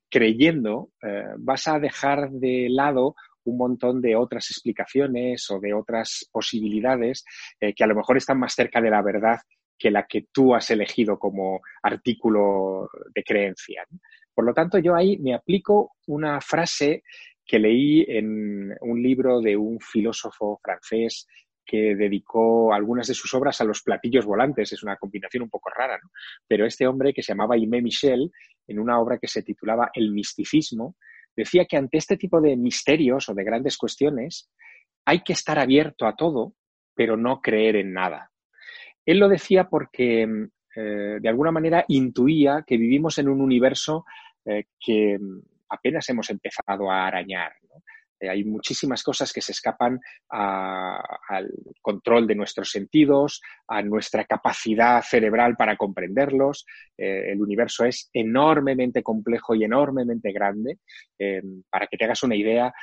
creyendo, 0.10 0.92
vas 1.40 1.68
a 1.68 1.80
dejar 1.80 2.30
de 2.30 2.68
lado 2.70 3.16
un 3.44 3.58
montón 3.58 4.02
de 4.02 4.16
otras 4.16 4.50
explicaciones 4.52 5.50
o 5.50 5.60
de 5.60 5.74
otras 5.74 6.30
posibilidades 6.32 7.26
que 7.60 7.84
a 7.84 7.88
lo 7.88 7.96
mejor 7.96 8.18
están 8.18 8.40
más 8.40 8.54
cerca 8.54 8.80
de 8.82 8.92
la 8.92 9.02
verdad 9.02 9.40
que 9.78 9.92
la 9.92 10.06
que 10.06 10.28
tú 10.32 10.56
has 10.56 10.70
elegido 10.72 11.18
como 11.20 11.62
artículo 11.82 12.90
de 13.14 13.24
creencia. 13.24 13.86
Por 14.36 14.46
lo 14.46 14.54
tanto, 14.54 14.78
yo 14.78 14.96
ahí 14.96 15.18
me 15.18 15.34
aplico 15.34 15.94
una 16.08 16.42
frase 16.42 17.04
que 17.46 17.58
leí 17.58 18.06
en 18.08 18.76
un 18.82 19.02
libro 19.02 19.40
de 19.40 19.56
un 19.56 19.80
filósofo 19.80 20.60
francés 20.62 21.28
que 21.66 21.96
dedicó 21.96 22.74
algunas 22.74 23.08
de 23.08 23.14
sus 23.14 23.34
obras 23.34 23.60
a 23.62 23.64
los 23.64 23.82
platillos 23.82 24.26
volantes. 24.26 24.72
Es 24.72 24.84
una 24.84 24.98
combinación 24.98 25.44
un 25.44 25.50
poco 25.50 25.70
rara, 25.70 25.98
¿no? 26.02 26.10
Pero 26.48 26.66
este 26.66 26.86
hombre, 26.86 27.14
que 27.14 27.24
se 27.24 27.32
llamaba 27.32 27.56
Aimé 27.56 27.82
Michel, 27.82 28.32
en 28.68 28.80
una 28.80 29.00
obra 29.00 29.18
que 29.18 29.28
se 29.28 29.42
titulaba 29.42 29.90
El 29.94 30.12
misticismo, 30.12 30.96
decía 31.36 31.66
que 31.66 31.78
ante 31.78 31.98
este 31.98 32.18
tipo 32.18 32.42
de 32.42 32.56
misterios 32.56 33.30
o 33.30 33.34
de 33.34 33.44
grandes 33.44 33.78
cuestiones 33.78 34.52
hay 35.06 35.22
que 35.22 35.34
estar 35.34 35.58
abierto 35.60 36.06
a 36.08 36.16
todo, 36.16 36.56
pero 36.94 37.18
no 37.18 37.42
creer 37.42 37.78
en 37.78 37.94
nada. 37.94 38.32
Él 39.06 39.20
lo 39.20 39.30
decía 39.30 39.70
porque 39.70 40.26
mm, 40.26 40.50
eh, 40.76 41.20
de 41.22 41.30
alguna 41.30 41.52
manera 41.52 41.86
intuía 41.88 42.64
que 42.68 42.78
vivimos 42.78 43.18
en 43.18 43.30
un 43.30 43.40
universo 43.42 44.06
eh, 44.44 44.66
que 44.80 45.18
mm, 45.18 45.40
apenas 45.70 46.08
hemos 46.10 46.30
empezado 46.30 46.92
a 46.92 47.08
arañar. 47.08 47.54
Eh, 48.20 48.30
hay 48.30 48.44
muchísimas 48.44 49.04
cosas 49.04 49.32
que 49.32 49.42
se 49.42 49.52
escapan 49.52 50.00
al 50.30 51.52
control 51.82 52.28
de 52.28 52.36
nuestros 52.36 52.72
sentidos, 52.72 53.42
a 53.68 53.82
nuestra 53.82 54.26
capacidad 54.26 55.02
cerebral 55.02 55.56
para 55.56 55.76
comprenderlos. 55.76 56.66
el 56.98 57.42
universo 57.42 57.84
es 57.84 58.10
enormemente 58.14 59.04
complejo 59.04 59.54
y 59.54 59.66
enormemente 59.66 60.32
grande. 60.32 60.80
para 61.70 61.88
que 61.88 61.98
te 61.98 62.06
hagas 62.06 62.24
una 62.24 62.36
idea, 62.36 62.74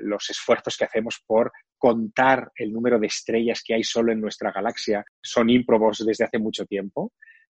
los 0.00 0.30
esfuerzos 0.30 0.76
que 0.76 0.84
hacemos 0.84 1.20
por 1.26 1.50
contar 1.82 2.52
el 2.54 2.72
número 2.72 2.96
de 3.00 3.08
estrellas 3.08 3.60
que 3.66 3.74
hay 3.74 3.82
solo 3.82 4.12
en 4.12 4.20
nuestra 4.20 4.52
galaxia 4.52 5.04
son 5.20 5.50
ímprobos 5.50 6.06
desde 6.06 6.22
hace 6.22 6.38
mucho 6.38 6.64
tiempo. 6.64 7.12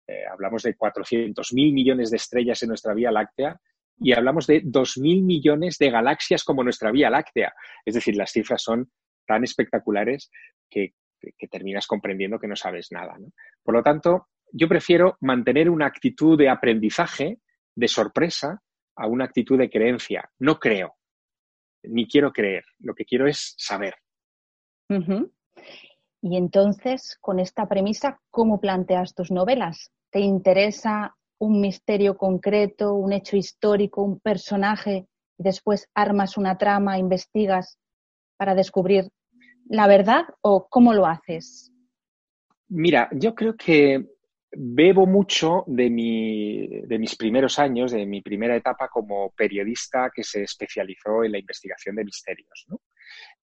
Eh, 0.08 0.24
hablamos 0.28 0.64
de 0.64 0.76
400.000 0.76 1.72
millones 1.72 2.10
de 2.10 2.18
estrellas 2.18 2.64
en 2.64 2.70
nuestra 2.70 2.96
Vía 2.96 3.12
Láctea 3.12 3.56
y 4.00 4.14
hablamos 4.14 4.48
de 4.48 4.64
2.000 4.64 5.22
millones 5.22 5.78
de 5.78 5.92
galaxias 5.92 6.44
como 6.44 6.64
nuestra 6.64 6.90
Vía 6.90 7.12
Láctea. 7.12 7.54
Es 7.86 7.94
decir, 7.94 8.16
las 8.16 8.32
cifras 8.32 8.64
son 8.64 8.90
tan 9.28 9.44
espectaculares 9.44 10.32
que, 10.72 10.96
terminas 11.52 11.86
comprendiendo 11.86 12.40
que 12.40 12.48
no 12.48 12.56
sabes 12.56 12.92
nada. 12.92 13.16
Por 13.62 13.76
lo 13.76 13.84
tanto, 13.84 14.30
yo 14.52 14.68
prefiero 14.68 15.18
mantener 15.22 15.70
una 15.70 15.86
actitud 15.86 16.36
de 16.36 16.50
aprendizaje, 16.50 17.38
de 17.76 17.88
sorpresa, 17.88 18.60
a 18.96 19.06
una 19.06 19.26
actitud 19.26 19.60
de 19.60 19.70
creencia. 19.70 20.28
No 20.40 20.60
creo, 20.60 20.96
ni 21.84 22.08
quiero 22.08 22.34
creer. 22.34 22.66
Lo 22.80 22.96
que 22.96 23.06
quiero 23.06 23.28
es 23.28 23.54
saber. 23.56 23.94
Y 26.22 26.38
entonces, 26.38 27.18
con 27.22 27.40
esta 27.40 27.68
premisa, 27.68 28.20
¿cómo 28.32 28.60
planteas 28.60 29.14
tus 29.14 29.32
novelas? 29.32 29.92
¿Te 30.10 30.20
interesa 30.20 31.16
un 31.40 31.62
misterio 31.62 32.18
concreto, 32.18 32.94
un 32.94 33.14
hecho 33.14 33.38
histórico, 33.38 34.02
un 34.02 34.20
personaje, 34.20 35.08
y 35.38 35.44
después 35.44 35.90
armas 35.94 36.38
una 36.38 36.58
trama, 36.58 36.98
investigas 36.98 37.78
para 38.38 38.56
descubrir 38.56 39.10
la 39.68 39.88
verdad 39.88 40.24
o 40.42 40.68
cómo 40.70 40.94
lo 40.94 41.06
haces? 41.06 41.72
Mira, 42.70 43.10
yo 43.12 43.36
creo 43.36 43.56
que 43.56 44.06
bebo 44.52 45.06
mucho 45.06 45.64
de, 45.68 46.84
de 46.88 47.00
mis 47.00 47.16
primeros 47.16 47.60
años, 47.60 47.92
de 47.92 48.06
mi 48.06 48.22
primera 48.22 48.56
etapa 48.56 48.88
como 48.88 49.32
periodista 49.32 50.10
que 50.14 50.24
se 50.24 50.44
especializó 50.44 51.24
en 51.24 51.34
la 51.34 51.40
investigación 51.40 51.96
de 51.98 52.06
misterios. 52.06 52.66
¿no? 52.68 52.80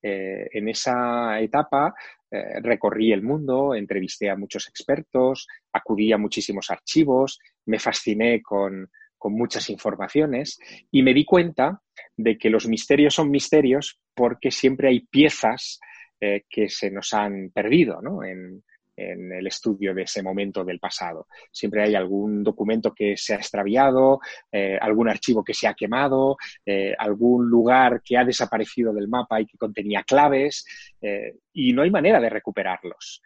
Eh, 0.03 0.49
en 0.53 0.69
esa 0.69 1.41
etapa 1.41 1.95
eh, 2.31 2.61
recorrí 2.61 3.13
el 3.13 3.23
mundo, 3.23 3.75
entrevisté 3.75 4.31
a 4.31 4.37
muchos 4.37 4.69
expertos, 4.69 5.47
acudí 5.73 6.13
a 6.13 6.19
muchísimos 6.19 6.71
archivos, 6.71 7.39
me 7.67 7.79
fasciné 7.79 8.43
con, 8.43 8.91
muchas 9.25 9.71
informaciones 9.71 10.59
y 10.91 11.05
me 11.05 11.15
di 11.15 11.25
cuenta 11.25 11.81
de 12.17 12.37
que 12.37 12.51
los 12.51 12.67
misterios 12.67 13.15
son 13.15 13.31
misterios 13.31 14.01
porque 14.17 14.51
siempre 14.51 14.89
hay 14.89 15.07
piezas 15.07 15.79
eh, 16.21 16.43
que 16.51 16.69
se 16.69 16.91
nos 16.91 17.13
han 17.13 17.51
perdido 17.55 18.03
¿no? 18.03 18.25
En 19.11 19.33
el 19.33 19.47
estudio 19.47 19.95
de 19.95 20.03
ese 20.03 20.23
momento 20.23 20.65
del 20.65 20.79
pasado. 20.79 21.27
Siempre 21.51 21.83
hay 21.83 21.95
algún 21.95 22.43
documento 22.43 22.95
que 22.95 23.17
se 23.17 23.35
ha 23.35 23.37
extraviado, 23.37 24.21
eh, 24.51 24.79
algún 24.81 25.09
archivo 25.09 25.43
que 25.45 25.55
se 25.55 25.67
ha 25.67 25.75
quemado, 25.75 26.37
eh, 26.65 26.95
algún 26.99 27.49
lugar 27.49 28.03
que 28.03 28.17
ha 28.17 28.25
desaparecido 28.25 28.93
del 28.93 29.09
mapa 29.09 29.41
y 29.41 29.47
que 29.47 29.59
contenía 29.59 30.03
claves, 30.03 30.65
eh, 31.01 31.35
y 31.53 31.73
no 31.73 31.83
hay 31.83 31.91
manera 31.91 32.21
de 32.21 32.31
recuperarlos. 32.31 33.23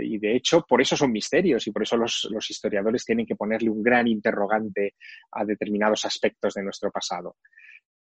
y 0.00 0.16
de 0.16 0.34
hecho, 0.34 0.64
por 0.66 0.80
eso 0.80 0.96
son 0.96 1.12
misterios 1.12 1.66
y 1.66 1.72
por 1.72 1.82
eso 1.82 1.98
los, 1.98 2.26
los 2.30 2.48
historiadores 2.50 3.04
tienen 3.04 3.26
que 3.26 3.36
ponerle 3.36 3.68
un 3.68 3.82
gran 3.82 4.08
interrogante 4.08 4.94
a 5.32 5.44
determinados 5.44 6.06
aspectos 6.06 6.54
de 6.54 6.62
nuestro 6.62 6.90
pasado. 6.90 7.36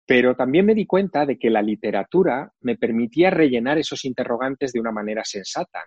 Pero 0.06 0.34
también 0.34 0.66
me 0.66 0.74
di 0.74 0.86
cuenta 0.86 1.26
de 1.26 1.38
que 1.38 1.50
la 1.50 1.62
literatura 1.62 2.50
me 2.62 2.78
permitía 2.78 3.30
rellenar 3.30 3.78
esos 3.78 4.06
interrogantes 4.06 4.72
de 4.72 4.80
una 4.80 4.94
manera 4.94 5.26
sensata. 5.26 5.84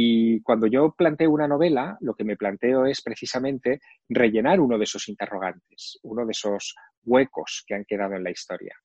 Y 0.00 0.40
cuando 0.42 0.68
yo 0.68 0.94
planteo 0.96 1.28
una 1.28 1.48
novela, 1.48 1.98
lo 2.02 2.14
que 2.14 2.22
me 2.22 2.36
planteo 2.36 2.86
es 2.86 3.02
precisamente 3.02 3.80
rellenar 4.08 4.60
uno 4.60 4.78
de 4.78 4.84
esos 4.84 5.08
interrogantes, 5.08 5.98
uno 6.04 6.24
de 6.24 6.30
esos 6.30 6.76
huecos 7.02 7.64
que 7.66 7.74
han 7.74 7.84
quedado 7.84 8.14
en 8.14 8.22
la 8.22 8.30
historia. 8.30 8.76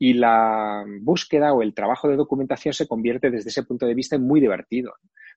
Y 0.00 0.14
la 0.14 0.84
búsqueda 1.00 1.52
o 1.52 1.62
el 1.62 1.74
trabajo 1.74 2.08
de 2.08 2.16
documentación 2.16 2.74
se 2.74 2.88
convierte 2.88 3.30
desde 3.30 3.50
ese 3.50 3.62
punto 3.62 3.86
de 3.86 3.94
vista 3.94 4.16
en 4.16 4.26
muy 4.26 4.40
divertido, 4.40 4.94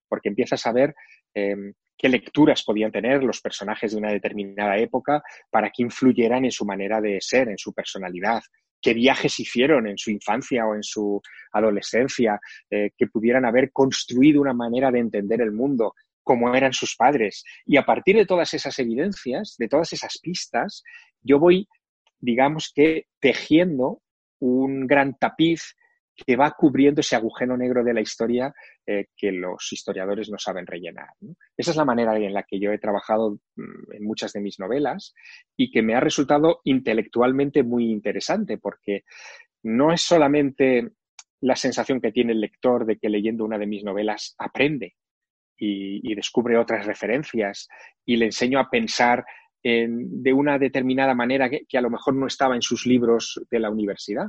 porque 0.08 0.30
empiezas 0.30 0.66
a 0.66 0.72
ver 0.72 0.96
em, 1.36 1.72
qué 1.96 2.10
lecturas 2.10 2.64
podían 2.64 2.92
tener 2.92 3.24
los 3.24 3.42
personajes 3.42 3.92
de 3.92 4.00
una 4.00 4.12
determinada 4.12 4.76
época 4.78 5.22
para 5.52 5.70
que 5.70 5.84
influyeran 5.84 6.46
en 6.46 6.52
su 6.52 6.66
manera 6.66 7.00
de 7.00 7.20
ser, 7.22 7.48
en 7.48 7.60
su 7.60 7.74
personalidad, 7.74 8.42
qué 8.82 8.94
viajes 8.94 9.40
hicieron 9.40 9.88
en 9.88 9.98
su 9.98 10.12
infancia 10.12 10.66
o 10.66 10.76
en 10.76 10.84
su 10.84 11.22
adolescencia, 11.54 12.40
eh, 12.70 12.92
que 12.98 13.08
pudieran 13.08 13.46
haber 13.46 13.72
construido 13.72 14.42
una 14.42 14.54
manera 14.54 14.92
de 14.92 15.00
entender 15.00 15.42
el 15.42 15.52
mundo, 15.52 15.94
como 16.24 16.54
eran 16.56 16.74
sus 16.74 16.96
padres. 16.96 17.44
Y 17.66 17.78
a 17.78 17.86
partir 17.86 18.16
de 18.16 18.26
todas 18.26 18.54
esas 18.54 18.78
evidencias, 18.80 19.56
de 19.58 19.68
todas 19.68 19.92
esas 19.94 20.20
pistas, 20.20 20.84
yo 21.22 21.40
voy, 21.40 21.68
digamos 22.20 22.72
que, 22.74 23.06
tejiendo 23.20 24.02
un 24.40 24.88
gran 24.88 25.16
tapiz 25.18 25.76
que 26.16 26.36
va 26.36 26.52
cubriendo 26.52 27.02
ese 27.02 27.16
agujero 27.16 27.58
negro 27.58 27.84
de 27.84 27.94
la 27.94 28.02
historia 28.02 28.54
eh, 28.86 29.08
que 29.16 29.32
los 29.32 29.72
historiadores 29.72 30.30
no 30.30 30.38
saben 30.38 30.68
rellenar. 30.68 31.10
Esa 31.58 31.72
es 31.72 31.78
la 31.78 31.86
manera 31.86 32.16
en 32.18 32.34
la 32.34 32.44
que 32.44 32.60
yo 32.60 32.72
he 32.72 32.78
trabajado 32.78 33.40
mm, 33.56 33.94
en 33.94 34.04
muchas 34.04 34.34
de 34.34 34.42
mis 34.42 34.60
novelas 34.60 35.14
y 35.56 35.72
que 35.72 35.82
me 35.82 35.96
ha 35.96 36.00
resultado 36.00 36.62
intelectualmente 36.64 37.64
muy 37.64 37.92
interesante 37.92 38.58
porque 38.58 39.04
no 39.64 39.92
es 39.94 40.02
solamente 40.02 40.92
la 41.42 41.56
sensación 41.56 42.02
que 42.02 42.12
tiene 42.12 42.34
el 42.34 42.42
lector 42.42 42.86
de 42.86 42.98
que 42.98 43.10
leyendo 43.10 43.46
una 43.46 43.58
de 43.58 43.68
mis 43.68 43.84
novelas 43.84 44.36
aprende 44.38 44.96
y, 45.58 46.16
descubre 46.16 46.58
otras 46.58 46.86
referencias 46.86 47.68
y 48.06 48.18
le 48.18 48.26
enseño 48.26 48.60
a 48.60 48.70
pensar 48.70 49.24
de 49.64 50.34
una 50.34 50.58
determinada 50.58 51.14
manera 51.14 51.50
que 51.50 51.78
a 51.78 51.82
lo 51.82 51.92
mejor 51.92 52.16
no 52.16 52.26
estaba 52.26 52.56
en 52.56 52.64
sus 52.64 52.88
libros 52.88 53.40
de 53.52 53.60
la 53.60 53.70
universidad, 53.70 54.26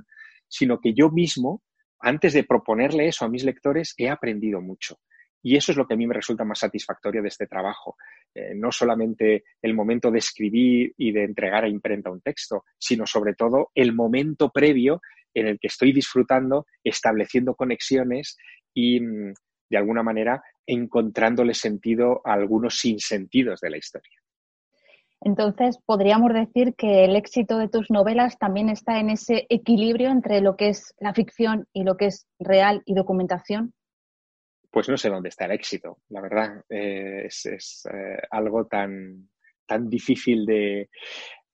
sino 0.47 0.79
que 0.79 0.93
yo 0.93 1.11
mismo 1.11 1.63
antes 2.03 2.33
de 2.33 2.45
proponerle 2.45 3.07
eso 3.09 3.25
a 3.25 3.29
mis 3.29 3.45
lectores, 3.45 3.95
he 3.97 4.11
aprendido 4.11 4.61
mucho. 4.61 4.99
Y 5.43 5.57
eso 5.57 5.73
es 5.73 5.79
lo 5.79 5.87
que 5.87 5.95
a 5.95 5.97
mí 5.97 6.07
me 6.07 6.15
resulta 6.15 6.45
más 6.45 6.61
satisfactorio 6.61 7.21
de 7.21 7.29
este 7.29 7.47
trabajo. 7.47 7.97
Eh, 8.35 8.55
no 8.55 8.71
solamente 8.71 9.45
el 9.61 9.75
momento 9.75 10.11
de 10.11 10.19
escribir 10.19 10.95
y 10.97 11.13
de 11.13 11.25
entregar 11.25 11.65
a 11.65 11.69
imprenta 11.69 12.11
un 12.11 12.21
texto, 12.21 12.65
sino 12.79 13.07
sobre 13.07 13.35
todo 13.35 13.71
el 13.75 13.93
momento 13.93 14.51
previo 14.51 15.01
en 15.35 15.49
el 15.49 15.59
que 15.59 15.67
estoy 15.67 15.93
disfrutando, 15.93 16.67
estableciendo 16.85 17.55
conexiones 17.55 18.37
y, 18.73 19.01
mm, 19.01 19.35
de 19.71 19.77
alguna 19.77 20.03
manera, 20.03 20.43
encontrándole 20.67 21.55
sentido 21.55 22.21
a 22.25 22.35
algunos 22.35 22.79
sinsentidos 22.79 23.61
de 23.61 23.71
la 23.71 23.79
historia. 23.79 24.22
Entonces, 25.25 25.79
podríamos 25.87 26.33
decir 26.33 26.75
que 26.75 27.05
el 27.05 27.15
éxito 27.15 27.59
de 27.59 27.69
tus 27.69 27.91
novelas 27.91 28.39
también 28.39 28.69
está 28.69 28.99
en 28.99 29.11
ese 29.11 29.47
equilibrio 29.49 30.11
entre 30.11 30.41
lo 30.41 30.57
que 30.57 30.71
es 30.71 30.95
la 30.99 31.15
ficción 31.15 31.67
y 31.73 31.85
lo 31.85 31.97
que 31.97 32.07
es 32.07 32.27
real 32.41 32.83
y 32.87 32.95
documentación. 32.95 33.73
Pues 34.71 34.89
no 34.89 34.97
sé 34.97 35.11
dónde 35.11 35.29
está 35.29 35.45
el 35.45 35.53
éxito, 35.53 35.99
la 36.09 36.23
verdad. 36.23 36.65
Eh, 36.69 37.27
es, 37.27 37.87
eh, 37.93 38.19
algo 38.31 38.67
tan, 38.67 39.29
tan 39.67 39.89
difícil 39.89 40.45
de, 40.45 40.89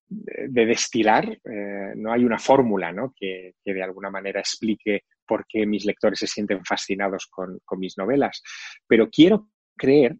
destilar. 0.08 1.28
Eh, 1.28 1.92
no 1.96 2.12
hay 2.12 2.25
una 2.25 2.38
fórmula 2.38 2.90
¿no? 2.92 3.12
que, 3.14 3.54
de 3.64 3.82
alguna 3.82 4.08
manera 4.08 4.40
explique 4.40 5.02
por 5.26 5.44
qué 5.46 5.66
mis 5.66 5.84
lectores 5.84 6.20
se 6.20 6.26
sienten 6.26 6.64
fascinados 6.64 7.26
con, 7.26 7.60
mis 7.76 7.98
novelas. 7.98 8.42
Pero 8.87 9.10
quiero 9.10 9.48
creer 9.76 10.16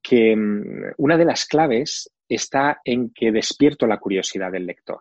que 0.00 0.36
mm, 0.36 0.92
una 0.98 1.16
de 1.16 1.24
las 1.24 1.46
claves 1.46 2.13
está 2.28 2.80
en 2.84 3.10
que 3.14 3.32
despierto 3.32 3.86
la 3.86 3.98
curiosidad 3.98 4.52
del 4.52 4.66
lector 4.66 4.98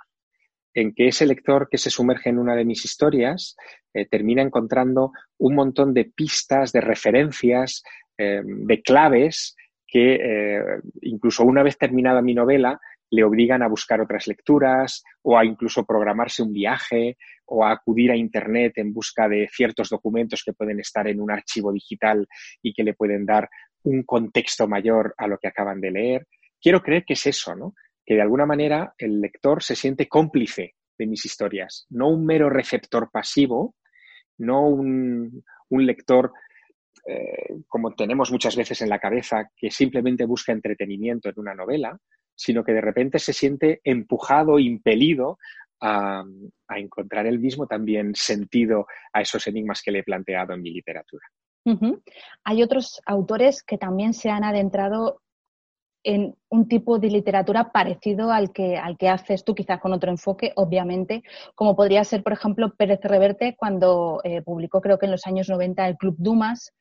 en 0.74 0.94
que 0.94 1.08
ese 1.08 1.26
lector 1.26 1.68
que 1.70 1.78
se 1.78 1.90
sumerge 1.90 2.30
en 2.30 2.40
una 2.40 2.56
de 2.56 2.66
mis 2.66 2.84
historias 2.84 3.56
eh, 3.94 4.08
termina 4.08 4.42
encontrando 4.42 5.12
un 5.38 5.56
montón 5.56 5.94
de 5.94 6.06
pistas, 6.06 6.72
de 6.72 6.82
referencias, 6.82 7.84
eh, 8.18 8.42
de 8.44 8.82
claves 8.82 9.56
que 9.88 10.16
eh, 10.16 10.64
incluso 11.02 11.44
una 11.44 11.62
vez 11.62 11.78
terminada 11.78 12.22
mi 12.22 12.34
novela 12.34 12.80
le 13.12 13.24
obligan 13.24 13.62
a 13.62 13.68
buscar 13.68 14.02
otras 14.02 14.28
lecturas 14.28 15.04
o 15.22 15.38
a 15.38 15.46
incluso 15.46 15.86
programarse 15.86 16.42
un 16.42 16.52
viaje 16.52 17.18
o 17.46 17.64
a 17.64 17.72
acudir 17.72 18.10
a 18.10 18.16
Internet 18.16 18.74
en 18.78 18.92
busca 18.92 19.30
de 19.30 19.48
ciertos 19.52 19.90
documentos 19.90 20.42
que 20.44 20.54
pueden 20.54 20.80
estar 20.80 21.08
en 21.08 21.22
un 21.22 21.30
archivo 21.30 21.72
digital 21.72 22.28
y 22.64 22.74
que 22.74 22.84
le 22.84 22.96
pueden 22.96 23.24
dar 23.24 23.48
un 23.84 24.02
contexto 24.02 24.68
mayor 24.68 25.14
a 25.18 25.28
lo 25.28 25.38
que 25.38 25.48
acaban 25.48 25.80
de 25.80 25.92
leer. 25.92 26.28
Quiero 26.64 26.82
creer 26.82 27.04
que 27.04 27.14
es 27.14 27.28
eso, 27.28 27.54
¿no? 27.56 27.76
que 28.06 28.16
de 28.16 28.22
alguna 28.22 28.46
manera 28.46 28.94
el 28.98 29.22
lector 29.22 29.64
se 29.64 29.76
siente 29.76 30.08
cómplice 30.08 30.76
de 30.98 31.08
mis 31.08 31.26
historias, 31.26 31.86
no 31.90 32.10
un 32.10 32.26
mero 32.26 32.50
receptor 32.50 33.10
pasivo, 33.12 33.76
no 34.38 34.68
un, 34.68 35.44
lector 35.70 36.32
eh, 37.08 37.56
como 37.68 37.94
tenemos 37.94 38.32
muchas 38.32 38.56
veces 38.56 38.82
en 38.82 38.90
la 38.90 39.00
cabeza, 39.00 39.50
que 39.56 39.72
simplemente 39.72 40.26
busca 40.26 40.52
entretenimiento 40.52 41.30
en 41.30 41.36
una 41.38 41.56
novela, 41.56 41.98
sino 42.36 42.64
que 42.64 42.74
de 42.74 42.82
repente 42.82 43.20
se 43.20 43.34
siente 43.34 43.82
empujado, 43.84 44.60
impelido 44.60 45.38
a, 45.82 46.24
encontrar 46.76 47.28
el 47.28 47.40
mismo 47.40 47.68
también 47.68 48.16
sentido 48.16 48.88
a 49.12 49.22
esos 49.22 49.46
enigmas 49.48 49.82
que 49.84 49.92
le 49.92 50.00
he 50.00 50.04
planteado 50.04 50.54
en 50.54 50.62
mi 50.62 50.72
literatura. 50.72 51.26
Hay 52.44 52.64
otros 52.64 53.02
autores 53.06 53.64
que 53.64 53.78
también 53.78 54.14
se 54.14 54.30
han 54.30 54.44
adentrado 54.44 55.22
en 56.04 56.36
un 56.50 56.68
tipo 56.68 57.00
de 57.00 57.08
literatura 57.10 57.72
parecido 57.72 58.32
al 58.32 58.52
que, 58.52 58.78
al 58.78 58.98
que 58.98 59.10
haces 59.10 59.44
tú, 59.44 59.56
quizás 59.56 59.80
con 59.80 59.94
otro 59.94 60.12
enfoque, 60.12 60.52
obviamente, 60.56 61.24
como 61.56 61.76
podría 61.76 62.04
ser, 62.04 62.24
por 62.24 62.34
ejemplo, 62.34 62.74
Pérez 62.76 63.00
Reverte 63.04 63.56
cuando 63.58 64.20
eh, 64.24 64.42
publicó, 64.42 64.82
creo 64.82 65.00
que 65.00 65.06
en 65.06 65.12
los 65.12 65.26
años 65.26 65.50
90, 65.50 65.88
el 65.88 65.98
Club 65.98 66.16
Dumas, 66.18 66.74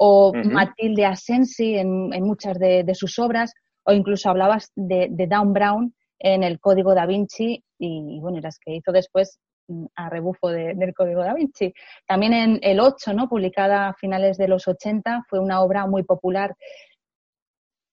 o 0.00 0.32
Matilde 0.32 1.04
Asensi 1.04 1.74
en, 1.74 2.10
muchas 2.22 2.56
de, 2.58 2.94
sus 2.94 3.18
obras, 3.18 3.52
o 3.82 3.92
incluso 3.92 4.30
hablabas 4.30 4.70
de, 4.76 5.08
de 5.10 5.26
Down 5.26 5.52
Brown 5.52 5.94
en 6.18 6.42
el 6.42 6.60
Código 6.60 6.94
da 6.94 7.06
Vinci 7.06 7.62
y, 7.78 8.18
bueno, 8.20 8.40
las 8.40 8.58
que 8.58 8.74
hizo 8.74 8.92
después 8.92 9.38
mm, 9.68 9.86
a 9.96 10.08
rebufo 10.08 10.48
del 10.48 10.94
Código 10.94 11.22
da 11.22 11.34
Vinci. 11.34 11.72
También 12.06 12.32
en 12.32 12.58
El 12.62 12.80
8, 12.80 13.12
¿no? 13.12 13.28
publicada 13.28 13.88
a 13.88 13.94
finales 13.94 14.36
de 14.36 14.48
los 14.48 14.66
80, 14.66 15.24
fue 15.28 15.40
una 15.40 15.62
obra 15.62 15.86
muy 15.86 16.02
popular. 16.02 16.54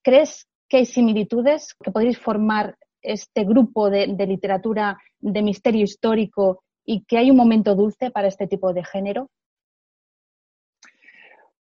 ¿Crees 0.03 0.47
hay 0.71 0.85
similitudes, 0.85 1.75
que 1.81 1.91
podéis 1.91 2.19
formar 2.19 2.77
este 3.01 3.43
grupo 3.43 3.89
de, 3.89 4.07
literatura 4.07 4.97
de 5.19 5.41
misterio 5.41 5.83
histórico 5.83 6.63
y 6.83 7.03
que 7.05 7.17
hay 7.17 7.31
un 7.31 7.37
momento 7.37 7.75
dulce 7.75 8.11
para 8.11 8.27
este 8.27 8.47
tipo 8.47 8.73
de 8.73 8.83
género? 8.83 9.29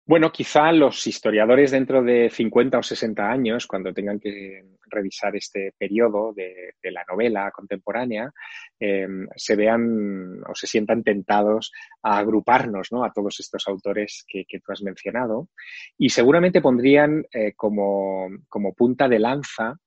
Bueno, 0.07 0.31
quizá 0.31 0.71
los 0.71 1.07
historiadores 1.07 1.71
dentro 1.71 2.03
de 2.03 2.29
50 2.29 2.77
o 2.79 2.83
60 2.83 3.31
años, 3.31 3.67
cuando 3.67 3.95
tengan 3.95 4.21
que 4.21 4.63
revisar 4.91 5.35
este 5.35 5.73
periodo 5.79 6.35
de, 6.35 6.75
la 6.83 7.05
novela 7.11 7.51
contemporánea, 7.51 8.31
eh, 8.79 9.09
se 9.35 9.57
vean 9.57 10.43
o 10.47 10.55
se 10.55 10.67
sientan 10.67 11.03
tentados 11.03 11.73
a 12.03 12.19
agruparnos 12.19 12.93
¿no? 12.93 13.03
a 13.03 13.13
todos 13.15 13.41
estos 13.41 13.67
autores 13.67 14.27
que, 14.29 14.45
tú 14.63 14.73
has 14.73 14.83
mencionado 14.83 15.49
y 15.97 16.11
seguramente 16.11 16.61
pondrían 16.61 17.25
eh, 17.33 17.55
como, 17.57 18.29
como, 18.51 18.75
punta 18.75 19.09
de 19.09 19.19
lanza 19.19 19.79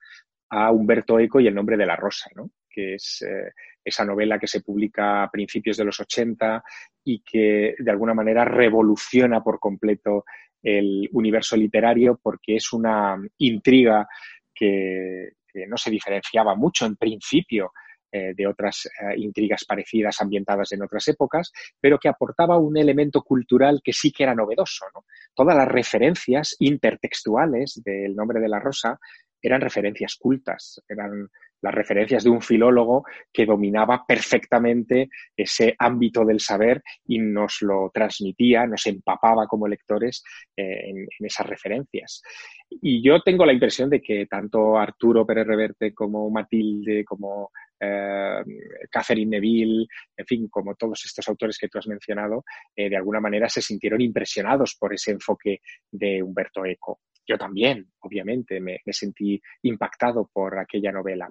a 0.50 0.72
Humberto 0.72 1.20
Eco 1.20 1.40
y 1.40 1.48
el 1.48 1.54
nombre 1.56 1.78
de 1.78 1.86
la 1.86 1.96
rosa, 1.96 2.32
¿no? 2.36 2.50
que 2.68 2.96
es 2.96 3.22
eh, 3.22 3.52
esa 3.88 4.04
novela 4.04 4.38
que 4.38 4.48
se 4.48 4.62
publica 4.62 5.24
a 5.24 5.32
principios 5.32 5.78
de 5.78 5.86
los 5.86 6.00
80 6.00 6.62
y 7.06 7.22
que 7.22 7.74
de 7.80 7.92
alguna 7.92 8.14
manera 8.14 8.44
revoluciona 8.44 9.42
por 9.42 9.60
completo 9.60 10.26
el 10.62 11.10
universo 11.14 11.56
literario 11.56 12.20
porque 12.22 12.58
es 12.58 12.74
una 12.74 13.18
intriga 13.38 14.08
que, 14.54 15.30
no 15.68 15.76
se 15.76 15.90
diferenciaba 15.90 16.54
mucho 16.54 16.86
en 16.86 16.98
principio 16.98 17.72
eh, 18.12 18.34
de 18.36 18.46
otras 18.46 18.86
eh, 18.86 19.16
intrigas 19.18 19.66
parecidas 19.66 20.22
ambientadas 20.22 20.72
en 20.72 20.84
otras 20.84 21.08
épocas, 21.08 21.52
pero 21.82 21.98
que 21.98 22.10
aportaba 22.10 22.60
un 22.60 22.78
elemento 22.78 23.24
cultural 23.24 23.82
que 23.84 23.92
sí 23.92 24.12
que 24.12 24.22
era 24.22 24.36
novedoso. 24.36 24.86
Todas 25.34 25.58
las 25.58 25.68
referencias 25.68 26.56
intertextuales 26.60 27.82
del 27.84 28.16
nombre 28.16 28.40
de 28.40 28.50
la 28.50 28.60
rosa 28.60 29.00
eran 29.42 29.62
referencias 29.62 30.16
cultas, 30.16 30.80
eran 30.88 31.28
las 31.62 31.74
referencias 31.74 32.24
de 32.24 32.30
un 32.30 32.42
filólogo 32.42 33.04
que 33.32 33.46
dominaba 33.46 34.06
perfectamente 34.08 35.10
ese 35.36 35.76
ámbito 35.80 36.26
del 36.26 36.40
saber 36.40 36.82
y 37.06 37.20
nos 37.20 37.62
lo 37.62 37.90
transmitía, 37.94 38.66
nos 38.68 38.86
empapaba 38.88 39.48
como 39.48 39.68
lectores 39.68 40.24
eh, 40.56 40.90
en, 40.90 41.08
esas 41.20 41.48
referencias. 41.48 42.22
Y 42.70 43.02
yo 43.02 43.22
tengo 43.22 43.46
la 43.46 43.54
impresión 43.54 43.90
de 43.90 44.02
que 44.02 44.26
tanto 44.26 44.78
Arturo 44.78 45.26
Pérez 45.26 45.48
Reverte 45.48 45.94
como 45.94 46.30
Matilde, 46.30 47.06
como 47.06 47.52
eh, 47.80 48.44
Catherine 48.90 49.32
Neville, 49.32 49.88
en 50.16 50.26
fin, 50.26 50.48
como 50.50 50.76
todos 50.76 51.06
estos 51.06 51.28
autores 51.28 51.58
que 51.58 51.70
tú 51.70 51.78
has 51.78 51.88
mencionado, 51.88 52.44
eh, 52.76 52.90
de 52.90 52.98
alguna 52.98 53.20
manera 53.20 53.48
se 53.50 53.62
sintieron 53.62 54.02
impresionados 54.02 54.76
por 54.80 54.94
ese 54.94 55.12
enfoque 55.12 55.62
de 55.92 56.22
Humberto 56.22 56.66
Eco. 56.66 57.00
Yo 57.28 57.38
también, 57.38 57.92
obviamente, 58.00 58.60
me, 58.62 58.80
sentí 58.88 59.42
impactado 59.64 60.30
por 60.32 60.58
aquella 60.58 60.92
novela. 60.92 61.30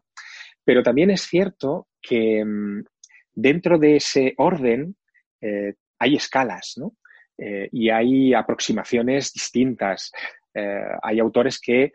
Pero 0.62 0.82
también 0.82 1.10
es 1.10 1.22
cierto 1.22 1.88
que 2.02 2.44
mm, 2.44 2.84
dentro 3.32 3.78
de 3.78 3.96
ese 3.96 4.34
orden 4.36 4.94
eh, 5.40 5.74
hay 5.98 6.16
escalas, 6.16 6.74
¿no? 6.76 6.96
Eh, 7.38 7.68
y 7.72 7.88
hay 7.88 8.34
aproximaciones 8.34 9.32
distintas. 9.32 10.12
Eh, 10.54 10.84
hay 11.02 11.18
autores 11.18 11.60
que 11.60 11.92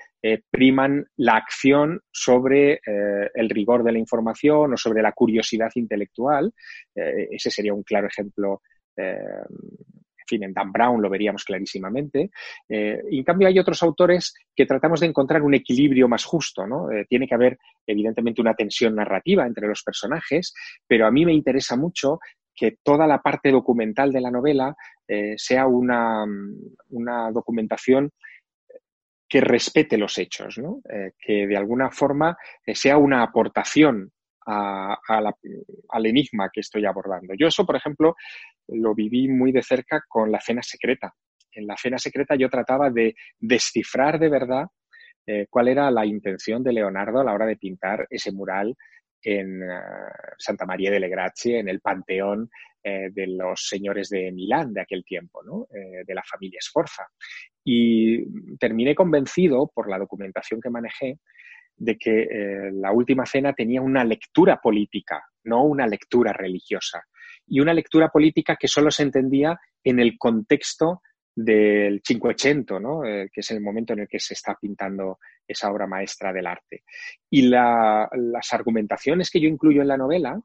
priman 0.52 1.08
la 1.18 1.38
acción 1.38 2.00
sobre 2.12 2.80
el 2.86 3.50
rigor 3.50 3.84
de 3.84 3.92
la 3.92 3.98
información 3.98 4.74
o 4.74 4.78
sobre 4.78 5.02
la 5.02 5.14
curiosidad 5.14 5.72
intelectual. 5.74 6.54
ese 6.94 7.50
sería 7.50 7.74
un 7.74 7.82
claro 7.82 8.06
ejemplo 8.06 8.62
fin, 10.32 10.44
en 10.44 10.54
Dan 10.54 10.72
Brown 10.72 11.02
lo 11.02 11.10
veríamos 11.10 11.44
clarísimamente. 11.44 12.32
Eh, 12.70 13.02
en 13.10 13.24
cambio 13.24 13.48
hay 13.48 13.60
otros 13.60 13.84
autores 13.84 14.34
que 14.56 14.66
tratamos 14.66 15.02
de 15.02 15.08
encontrar 15.08 15.42
un 15.42 15.54
equilibrio 15.54 16.08
más 16.08 16.24
justo. 16.24 16.64
Eh, 16.92 17.06
tiene 17.08 17.28
que 17.28 17.36
haber, 17.36 17.58
evidentemente, 17.86 18.42
una 18.42 18.54
tensión 18.54 18.96
narrativa 18.96 19.46
entre 19.46 19.68
los 19.68 19.84
personajes, 19.84 20.54
pero 20.88 21.06
a 21.06 21.12
mí 21.12 21.26
me 21.26 21.34
interesa 21.34 21.76
mucho 21.76 22.20
que 22.54 22.78
toda 22.84 23.08
la 23.08 23.22
parte 23.22 23.52
documental 23.52 24.12
de 24.12 24.22
la 24.22 24.32
novela 24.32 24.76
eh, 25.08 25.34
sea 25.38 25.68
una, 25.68 26.26
una, 26.90 27.32
documentación 27.32 28.12
que 29.28 29.42
respete 29.42 29.98
los 29.98 30.18
hechos, 30.18 30.60
que 31.18 31.48
de 31.48 31.56
alguna 31.56 31.90
forma 31.90 32.36
sea 32.74 32.98
una 32.98 33.24
aportación 33.24 34.12
al 34.46 36.06
enigma 36.06 36.50
que 36.52 36.62
estoy 36.62 36.86
abordando. 36.86 37.34
Yo 37.38 37.48
eso, 37.48 37.66
por 37.66 37.76
ejemplo, 37.76 38.16
lo 38.68 38.94
viví 38.96 39.28
muy 39.28 39.52
de 39.52 39.62
cerca 39.62 40.04
con 40.08 40.32
la 40.32 40.40
cena 40.40 40.62
secreta. 40.64 41.14
En 41.54 41.68
la 41.68 41.78
cena 41.78 41.98
secreta 41.98 42.36
yo 42.36 42.50
trataba 42.50 42.90
de 42.90 43.16
descifrar 43.40 44.20
de 44.20 44.30
verdad 44.30 44.66
eh, 45.28 45.46
cuál 45.50 45.68
era 45.68 45.92
la 45.92 46.06
intención 46.06 46.64
de 46.64 46.74
Leonardo 46.74 47.20
a 47.20 47.24
la 47.24 47.34
hora 47.34 47.46
de 47.46 47.58
pintar 47.58 48.08
ese 48.10 48.32
mural 48.32 48.76
en 49.22 49.62
eh, 49.62 49.80
Santa 50.38 50.66
María 50.66 50.90
delle 50.90 51.10
Grazie, 51.10 51.60
en 51.60 51.70
el 51.70 51.80
panteón 51.80 52.50
eh, 52.84 53.10
de 53.12 53.28
los 53.28 53.68
señores 53.68 54.10
de 54.10 54.32
Milán 54.32 54.74
de 54.74 54.82
aquel 54.82 55.04
tiempo, 55.04 55.42
de 55.72 56.16
la 56.16 56.24
familia 56.24 56.60
Sforza. 56.62 57.06
Y 57.64 58.58
terminé 58.58 58.96
convencido 58.96 59.72
por 59.74 59.88
la 59.88 60.00
documentación 60.00 60.60
que 60.60 60.72
manejé 60.72 61.20
de 61.82 61.98
que 61.98 62.22
eh, 62.22 62.72
la 62.74 62.92
última 62.92 63.26
cena 63.26 63.54
tenía 63.54 63.82
una 63.82 64.04
lectura 64.04 64.62
política, 64.62 65.24
no 65.46 65.64
una 65.64 65.88
lectura 65.88 66.32
religiosa. 66.32 67.04
Y 67.48 67.60
una 67.60 67.74
lectura 67.74 68.10
política 68.10 68.56
que 68.56 68.68
solo 68.68 68.92
se 68.92 69.02
entendía 69.02 69.60
en 69.84 70.00
el 70.00 70.16
contexto 70.20 71.02
del 71.36 72.00
Cinquecento, 72.06 72.80
¿no? 72.80 73.04
Eh, 73.04 73.30
que 73.34 73.42
es 73.42 73.50
el 73.50 73.62
momento 73.62 73.94
en 73.94 74.02
el 74.02 74.08
que 74.08 74.20
se 74.20 74.36
está 74.36 74.56
pintando 74.62 75.18
esa 75.48 75.72
obra 75.72 75.88
maestra 75.88 76.32
del 76.32 76.46
arte. 76.46 76.84
Y 77.32 77.48
las 77.48 78.54
argumentaciones 78.54 79.32
que 79.32 79.42
yo 79.42 79.48
incluyo 79.48 79.82
en 79.82 79.88
la 79.88 79.98
novela 79.98 80.40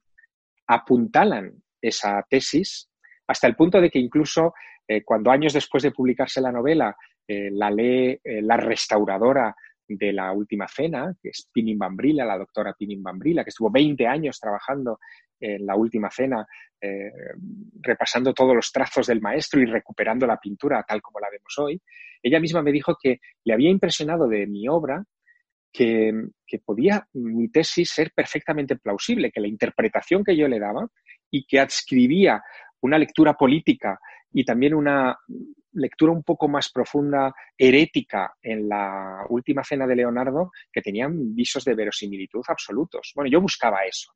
apuntalan 0.66 1.52
esa 1.82 2.24
tesis 2.30 2.88
hasta 3.26 3.46
el 3.46 3.56
punto 3.56 3.78
de 3.78 3.90
que 3.90 3.98
incluso 3.98 4.54
eh, 4.88 5.02
cuando 5.04 5.30
años 5.30 5.52
después 5.52 5.82
de 5.82 5.90
publicarse 5.90 6.40
la 6.40 6.52
novela 6.52 6.96
la 7.28 7.70
lee 7.72 8.20
la 8.22 8.56
restauradora 8.56 9.52
de 9.88 10.12
la 10.12 10.32
última 10.32 10.66
cena, 10.68 11.14
que 11.20 11.30
es 11.30 11.48
Pinin 11.52 11.78
Bambrila, 11.78 12.24
la 12.24 12.38
doctora 12.38 12.74
Pinin 12.74 13.02
Bambrila, 13.02 13.44
que 13.44 13.50
estuvo 13.50 13.70
20 13.70 14.06
años 14.06 14.38
trabajando 14.40 14.98
en 15.38 15.66
la 15.66 15.76
última 15.76 16.10
cena, 16.10 16.46
eh, 16.80 17.10
repasando 17.80 18.32
todos 18.32 18.54
los 18.54 18.72
trazos 18.72 19.06
del 19.06 19.20
maestro 19.20 19.60
y 19.60 19.66
recuperando 19.66 20.26
la 20.26 20.38
pintura 20.38 20.82
tal 20.82 21.02
como 21.02 21.20
la 21.20 21.28
vemos 21.30 21.54
hoy. 21.58 21.80
Ella 22.22 22.40
misma 22.40 22.62
me 22.62 22.72
dijo 22.72 22.96
que 23.00 23.20
le 23.44 23.54
había 23.54 23.70
impresionado 23.70 24.28
de 24.28 24.46
mi 24.46 24.68
obra 24.68 25.04
que, 25.72 26.12
que 26.46 26.58
podía 26.58 27.06
mi 27.12 27.48
tesis 27.48 27.90
ser 27.90 28.12
perfectamente 28.14 28.76
plausible, 28.76 29.30
que 29.30 29.40
la 29.40 29.48
interpretación 29.48 30.24
que 30.24 30.36
yo 30.36 30.48
le 30.48 30.58
daba 30.58 30.88
y 31.30 31.44
que 31.46 31.60
adscribía 31.60 32.42
una 32.80 32.98
lectura 32.98 33.34
política 33.34 33.98
y 34.36 34.44
también 34.44 34.74
una 34.74 35.18
lectura 35.72 36.12
un 36.12 36.22
poco 36.22 36.46
más 36.46 36.70
profunda, 36.70 37.34
herética, 37.56 38.34
en 38.42 38.68
la 38.68 39.24
última 39.30 39.64
cena 39.64 39.86
de 39.86 39.96
Leonardo, 39.96 40.50
que 40.70 40.82
tenían 40.82 41.34
visos 41.34 41.64
de 41.64 41.74
verosimilitud 41.74 42.42
absolutos. 42.46 43.12
Bueno, 43.14 43.30
yo 43.30 43.40
buscaba 43.40 43.86
eso. 43.86 44.12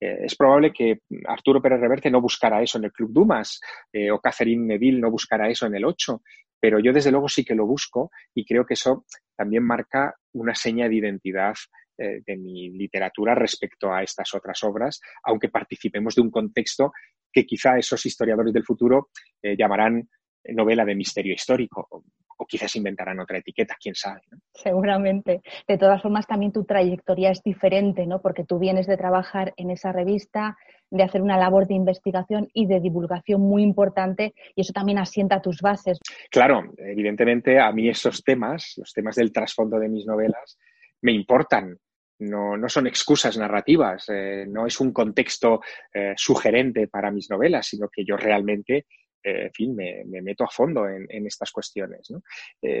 Eh, 0.00 0.20
es 0.24 0.34
probable 0.36 0.72
que 0.72 1.00
Arturo 1.26 1.60
Pérez 1.60 1.80
Reverte 1.80 2.10
no 2.10 2.22
buscara 2.22 2.62
eso 2.62 2.78
en 2.78 2.84
el 2.84 2.92
Club 2.92 3.12
Dumas 3.12 3.60
eh, 3.92 4.10
o 4.10 4.20
Catherine 4.20 4.64
Neville 4.64 5.00
no 5.00 5.10
buscara 5.10 5.50
eso 5.50 5.66
en 5.66 5.74
el 5.74 5.84
8, 5.84 6.22
pero 6.58 6.78
yo 6.78 6.90
desde 6.90 7.10
luego 7.10 7.28
sí 7.28 7.44
que 7.44 7.54
lo 7.54 7.66
busco 7.66 8.10
y 8.34 8.46
creo 8.46 8.64
que 8.64 8.72
eso 8.72 9.04
también 9.36 9.64
marca 9.64 10.14
una 10.32 10.54
seña 10.54 10.88
de 10.88 10.94
identidad 10.94 11.54
eh, 11.98 12.22
de 12.24 12.36
mi 12.38 12.70
literatura 12.70 13.34
respecto 13.34 13.92
a 13.92 14.02
estas 14.02 14.32
otras 14.32 14.62
obras, 14.62 15.00
aunque 15.24 15.48
participemos 15.48 16.14
de 16.14 16.22
un 16.22 16.30
contexto 16.30 16.92
que 17.32 17.44
quizá 17.44 17.78
esos 17.78 18.04
historiadores 18.04 18.52
del 18.52 18.64
futuro 18.64 19.10
eh, 19.42 19.56
llamarán 19.56 20.08
novela 20.54 20.84
de 20.84 20.94
misterio 20.94 21.34
histórico 21.34 21.86
o, 21.90 22.02
quizás 22.46 22.76
inventarán 22.76 23.20
otra 23.20 23.38
etiqueta, 23.38 23.76
quién 23.78 23.94
sabe. 23.94 24.22
Seguramente. 24.54 25.42
De 25.66 25.76
todas 25.76 26.00
formas, 26.00 26.26
también 26.26 26.52
tu 26.52 26.64
trayectoria 26.64 27.30
es 27.30 27.42
diferente, 27.42 28.06
¿no? 28.06 28.22
Porque 28.22 28.44
tú 28.44 28.58
vienes 28.58 28.86
de 28.86 28.96
trabajar 28.96 29.52
en 29.56 29.70
esa 29.70 29.92
revista, 29.92 30.56
de 30.88 31.02
hacer 31.02 31.20
una 31.20 31.36
labor 31.36 31.66
de 31.66 31.74
investigación 31.74 32.48
y 32.54 32.66
de 32.66 32.80
divulgación 32.80 33.42
muy 33.42 33.62
importante 33.62 34.34
y 34.54 34.62
eso 34.62 34.72
también 34.72 34.98
asienta 34.98 35.42
tus 35.42 35.60
bases. 35.60 35.98
Claro, 36.30 36.62
evidentemente 36.78 37.58
a 37.58 37.70
mí 37.72 37.88
esos 37.88 38.22
temas, 38.22 38.74
los 38.76 38.92
temas 38.92 39.16
del 39.16 39.32
trasfondo 39.32 39.78
de 39.78 39.88
mis 39.88 40.06
novelas, 40.06 40.58
me 41.02 41.12
importan 41.12 41.76
no, 42.20 42.56
no 42.56 42.68
son 42.68 42.86
excusas 42.86 43.36
narrativas, 43.36 44.08
eh, 44.08 44.44
no 44.48 44.66
es 44.66 44.80
un 44.80 44.92
contexto 44.92 45.60
eh, 45.92 46.14
sugerente 46.16 46.88
para 46.88 47.10
mis 47.10 47.30
novelas, 47.30 47.66
sino 47.66 47.88
que 47.88 48.04
yo 48.04 48.16
realmente, 48.16 48.86
eh, 49.22 49.46
en 49.46 49.52
fin, 49.52 49.76
me, 49.76 50.04
meto 50.22 50.44
a 50.44 50.50
fondo 50.50 50.88
en, 50.88 51.26
estas 51.26 51.52
cuestiones. 51.52 52.08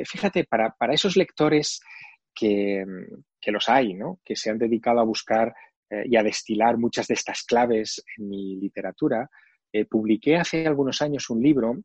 fíjate, 0.04 0.44
para, 0.44 0.74
esos 0.92 1.16
lectores 1.16 1.80
que, 2.34 2.84
que, 3.40 3.52
los 3.52 3.68
hay, 3.68 3.94
¿no? 3.94 4.20
que 4.24 4.36
se 4.36 4.50
han 4.50 4.58
dedicado 4.58 5.00
a 5.00 5.04
buscar 5.04 5.54
y 6.04 6.16
a 6.16 6.22
destilar 6.22 6.76
muchas 6.76 7.06
de 7.06 7.14
estas 7.14 7.44
claves 7.44 8.04
en 8.18 8.28
mi 8.28 8.56
literatura, 8.56 9.28
publiqué 9.88 10.36
hace 10.36 10.66
algunos 10.66 11.00
años 11.00 11.30
un 11.30 11.42
libro 11.42 11.76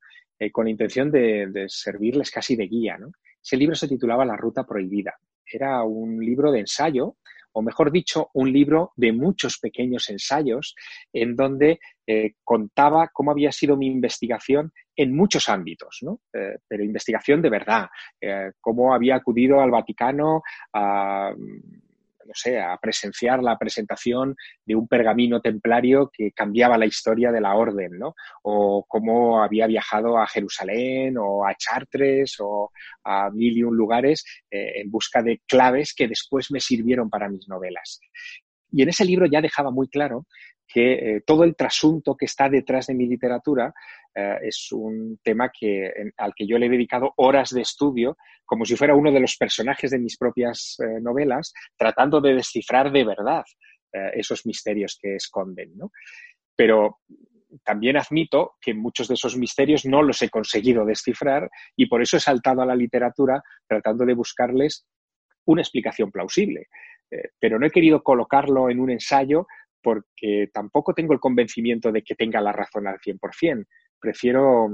con 0.52 0.66
la 0.66 0.72
intención 0.72 1.10
de, 1.10 1.48
de, 1.48 1.70
servirles 1.70 2.30
casi 2.30 2.58
de 2.58 2.68
guía. 2.68 2.98
¿no? 2.98 3.12
Ese 3.42 3.56
libro 3.56 3.76
se 3.76 3.88
titulaba 3.88 4.26
La 4.26 4.36
Ruta 4.36 4.66
Prohibida. 4.66 5.14
Era 5.46 5.84
un 5.84 6.20
libro 6.20 6.52
de 6.52 6.60
ensayo 6.60 7.16
o 7.54 7.62
mejor 7.62 7.92
dicho, 7.92 8.30
un 8.34 8.52
libro 8.52 8.92
de 8.96 9.14
muchos 9.14 9.60
pequeños 9.60 10.10
ensayos 10.10 10.76
en 11.12 11.36
donde 11.36 11.80
eh, 12.06 12.34
contaba 12.44 13.10
cómo 13.14 13.32
había 13.32 13.52
sido 13.52 13.78
mi 13.78 13.88
investigación 13.88 14.72
en 14.96 15.16
muchos 15.16 15.50
ámbitos, 15.50 16.00
¿no? 16.02 16.20
Eh, 16.34 16.58
pero 16.68 16.84
investigación 16.84 17.42
de 17.42 17.50
verdad, 17.50 17.88
eh, 18.20 18.52
cómo 18.60 18.94
había 18.94 19.16
acudido 19.16 19.62
al 19.62 19.72
Vaticano 19.72 20.42
a 20.74 21.34
no 22.26 22.34
sé, 22.34 22.60
a 22.60 22.78
presenciar 22.78 23.42
la 23.42 23.58
presentación 23.58 24.36
de 24.66 24.76
un 24.76 24.88
pergamino 24.88 25.42
templario 25.42 26.10
que 26.12 26.32
cambiaba 26.32 26.78
la 26.78 26.86
historia 26.86 27.32
de 27.32 27.42
la 27.42 27.56
orden, 27.56 27.92
¿no? 27.98 28.16
O 28.44 28.86
cómo 28.88 29.44
había 29.44 29.68
viajado 29.68 30.18
a 30.18 30.28
Jerusalén 30.28 31.18
o 31.18 31.46
a 31.46 31.56
Chartres 31.56 32.36
o 32.40 32.72
a 33.04 33.30
mil 33.32 33.58
y 33.58 33.64
un 33.64 33.76
lugares 33.76 34.24
eh, 34.50 34.82
en 34.82 34.92
busca 34.92 35.22
de 35.22 35.42
claves 35.48 35.94
que 35.94 36.08
después 36.08 36.52
me 36.52 36.60
sirvieron 36.60 37.10
para 37.10 37.30
mis 37.30 37.48
novelas. 37.48 38.00
Y 38.72 38.82
en 38.82 38.90
ese 38.90 39.06
libro 39.06 39.28
ya 39.28 39.40
dejaba 39.40 39.70
muy 39.70 39.88
claro 39.88 40.26
que 40.68 40.94
eh, 40.94 41.22
todo 41.26 41.44
el 41.44 41.56
trasunto 41.56 42.16
que 42.16 42.26
está 42.26 42.50
detrás 42.50 42.88
de 42.88 42.96
mi 42.96 43.08
literatura 43.08 43.74
eh, 44.16 44.38
es 44.44 44.72
un 44.72 45.20
tema 45.24 45.50
que, 45.50 45.92
al 46.18 46.34
que 46.36 46.48
yo 46.48 46.58
le 46.58 46.68
he 46.68 46.70
dedicado 46.70 47.14
horas 47.18 47.52
de 47.52 47.62
estudio, 47.62 48.18
como 48.46 48.66
si 48.66 48.76
fuera 48.76 48.96
uno 48.96 49.12
de 49.12 49.20
los 49.20 49.38
personajes 49.38 49.92
de 49.92 50.00
mis 50.00 50.18
propias 50.18 50.78
eh, 50.80 51.00
novelas, 51.02 51.54
tratando 51.78 52.22
de 52.22 52.36
descifrar 52.36 52.92
de 52.92 53.04
verdad 53.04 53.44
esos 54.16 54.44
misterios 54.48 54.98
que 55.00 55.18
esconden. 55.18 55.78
¿no? 55.78 55.92
Pero 56.56 57.02
también 57.64 57.96
admito 57.96 58.56
que 58.60 58.74
muchos 58.74 59.08
de 59.08 59.14
esos 59.14 59.38
misterios 59.38 59.86
no 59.86 60.02
los 60.02 60.20
he 60.24 60.32
conseguido 60.32 60.84
descifrar 60.84 61.48
y 61.76 61.86
por 61.86 62.02
eso 62.02 62.18
he 62.18 62.20
saltado 62.20 62.64
a 62.64 62.66
la 62.66 62.76
literatura 62.76 63.44
tratando 63.68 64.04
de 64.04 64.16
buscarles 64.16 64.88
una 65.46 65.62
explicación 65.62 66.10
plausible. 66.10 66.70
pero 67.40 67.60
no 67.60 67.68
he 67.68 67.70
querido 67.70 68.02
colocarlo 68.02 68.72
en 68.72 68.80
un 68.80 68.90
ensayo 68.90 69.46
porque 69.84 70.50
tampoco 70.54 70.94
tengo 70.94 71.14
el 71.14 71.20
convencimiento 71.20 71.92
de 71.92 72.02
que 72.02 72.16
tenga 72.16 72.42
la 72.42 72.54
razón 72.54 72.88
al 72.88 73.00
100%. 73.00 73.66
Prefiero 74.00 74.70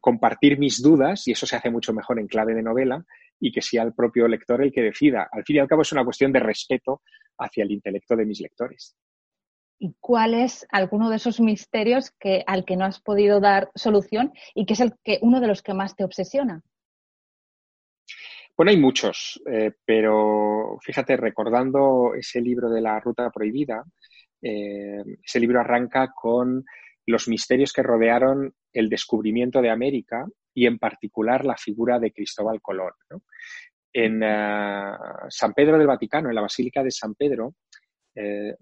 compartir 0.00 0.58
mis 0.58 0.80
dudas, 0.80 1.26
y 1.28 1.32
eso 1.32 1.46
se 1.46 1.56
hace 1.56 1.70
mucho 1.70 1.92
mejor 1.92 2.18
en 2.18 2.28
clave 2.28 2.54
de 2.54 2.62
novela, 2.62 3.04
y 3.38 3.52
que 3.52 3.60
sea 3.60 3.82
el 3.82 3.92
propio 3.92 4.28
lector 4.28 4.62
el 4.62 4.72
que 4.72 4.82
decida. 4.82 5.28
Al 5.30 5.44
fin 5.44 5.56
y 5.56 5.58
al 5.58 5.68
cabo 5.68 5.82
es 5.82 5.92
una 5.92 6.04
cuestión 6.04 6.32
de 6.32 6.40
respeto 6.40 7.02
hacia 7.38 7.64
el 7.64 7.72
intelecto 7.72 8.16
de 8.16 8.24
mis 8.24 8.40
lectores. 8.40 8.96
¿Y 9.78 9.94
cuál 9.98 10.34
es 10.34 10.64
alguno 10.70 11.10
de 11.10 11.16
esos 11.16 11.40
misterios 11.40 12.12
que, 12.20 12.44
al 12.46 12.64
que 12.64 12.76
no 12.76 12.84
has 12.84 13.00
podido 13.00 13.40
dar 13.40 13.70
solución 13.74 14.32
y 14.54 14.64
que 14.64 14.74
es 14.74 14.80
el 14.80 14.94
que, 15.02 15.18
uno 15.22 15.40
de 15.40 15.48
los 15.48 15.60
que 15.60 15.74
más 15.74 15.96
te 15.96 16.04
obsesiona? 16.04 16.62
Bueno, 18.56 18.70
hay 18.70 18.76
muchos, 18.76 19.42
eh, 19.50 19.72
pero 19.84 20.78
fíjate, 20.82 21.16
recordando 21.16 22.14
ese 22.14 22.40
libro 22.40 22.70
de 22.70 22.80
la 22.80 23.00
ruta 23.00 23.30
prohibida, 23.30 23.82
eh, 24.42 25.02
ese 25.24 25.40
libro 25.40 25.60
arranca 25.60 26.12
con 26.12 26.64
los 27.06 27.28
misterios 27.28 27.72
que 27.72 27.82
rodearon 27.82 28.54
el 28.72 28.88
descubrimiento 28.88 29.62
de 29.62 29.70
América 29.70 30.26
y 30.54 30.66
en 30.66 30.78
particular 30.78 31.44
la 31.44 31.56
figura 31.56 31.98
de 31.98 32.12
Cristóbal 32.12 32.60
Colón. 32.60 32.92
En 33.92 34.22
eh, 34.22 34.92
San 35.28 35.52
Pedro 35.52 35.78
del 35.78 35.86
Vaticano, 35.86 36.28
en 36.28 36.34
la 36.34 36.42
Basílica 36.42 36.82
de 36.82 36.90
San 36.90 37.14
Pedro, 37.14 37.54
eh, 38.14 38.54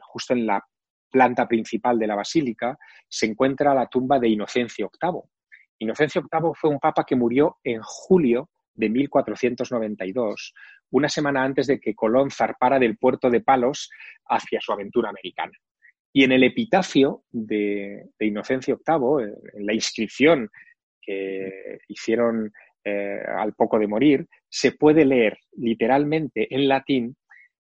justo 0.00 0.34
en 0.34 0.46
la 0.46 0.62
planta 1.10 1.46
principal 1.46 1.98
de 1.98 2.06
la 2.06 2.14
basílica, 2.14 2.76
se 3.08 3.26
encuentra 3.26 3.74
la 3.74 3.86
tumba 3.86 4.18
de 4.18 4.28
Inocencio 4.28 4.90
VIII. 5.00 5.20
Inocencio 5.78 6.22
VIII 6.22 6.52
fue 6.54 6.70
un 6.70 6.78
papa 6.78 7.04
que 7.04 7.16
murió 7.16 7.58
en 7.62 7.80
julio 7.82 8.48
de 8.74 8.88
1492, 8.88 10.54
una 10.90 11.08
semana 11.08 11.44
antes 11.44 11.66
de 11.66 11.80
que 11.80 11.94
Colón 11.94 12.30
zarpara 12.30 12.78
del 12.78 12.96
puerto 12.96 13.30
de 13.30 13.40
Palos 13.40 13.90
hacia 14.28 14.60
su 14.60 14.72
aventura 14.72 15.10
americana. 15.10 15.52
Y 16.12 16.24
en 16.24 16.32
el 16.32 16.44
epitafio 16.44 17.24
de, 17.30 18.10
Inocencio 18.18 18.80
VIII, 18.86 19.32
en 19.54 19.66
la 19.66 19.74
inscripción 19.74 20.50
que 21.00 21.78
hicieron 21.88 22.52
eh, 22.84 23.20
al 23.36 23.54
poco 23.54 23.78
de 23.78 23.86
morir, 23.86 24.26
se 24.48 24.72
puede 24.72 25.04
leer 25.04 25.38
literalmente 25.52 26.54
en 26.54 26.68
latín 26.68 27.16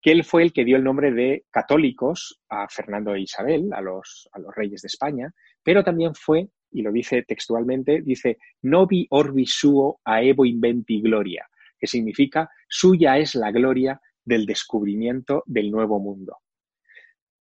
que 0.00 0.12
él 0.12 0.24
fue 0.24 0.42
el 0.42 0.52
que 0.52 0.64
dio 0.64 0.76
el 0.76 0.84
nombre 0.84 1.12
de 1.12 1.44
católicos 1.50 2.40
a 2.48 2.68
Fernando 2.68 3.14
e 3.14 3.22
Isabel, 3.22 3.72
a 3.72 3.80
los, 3.80 4.28
a 4.32 4.38
los 4.38 4.54
reyes 4.54 4.82
de 4.82 4.86
España, 4.86 5.32
pero 5.62 5.82
también 5.82 6.14
fue, 6.14 6.48
y 6.70 6.82
lo 6.82 6.92
dice 6.92 7.22
textualmente, 7.22 8.02
dice, 8.02 8.38
novi 8.62 9.06
orbi 9.10 9.46
suo 9.46 10.00
a 10.04 10.22
evo 10.22 10.44
inventi 10.44 11.00
gloria, 11.00 11.48
que 11.78 11.86
significa 11.86 12.50
suya 12.68 13.18
es 13.18 13.34
la 13.34 13.50
gloria 13.50 14.00
del 14.24 14.46
descubrimiento 14.46 15.42
del 15.46 15.70
nuevo 15.70 15.98
mundo. 15.98 16.38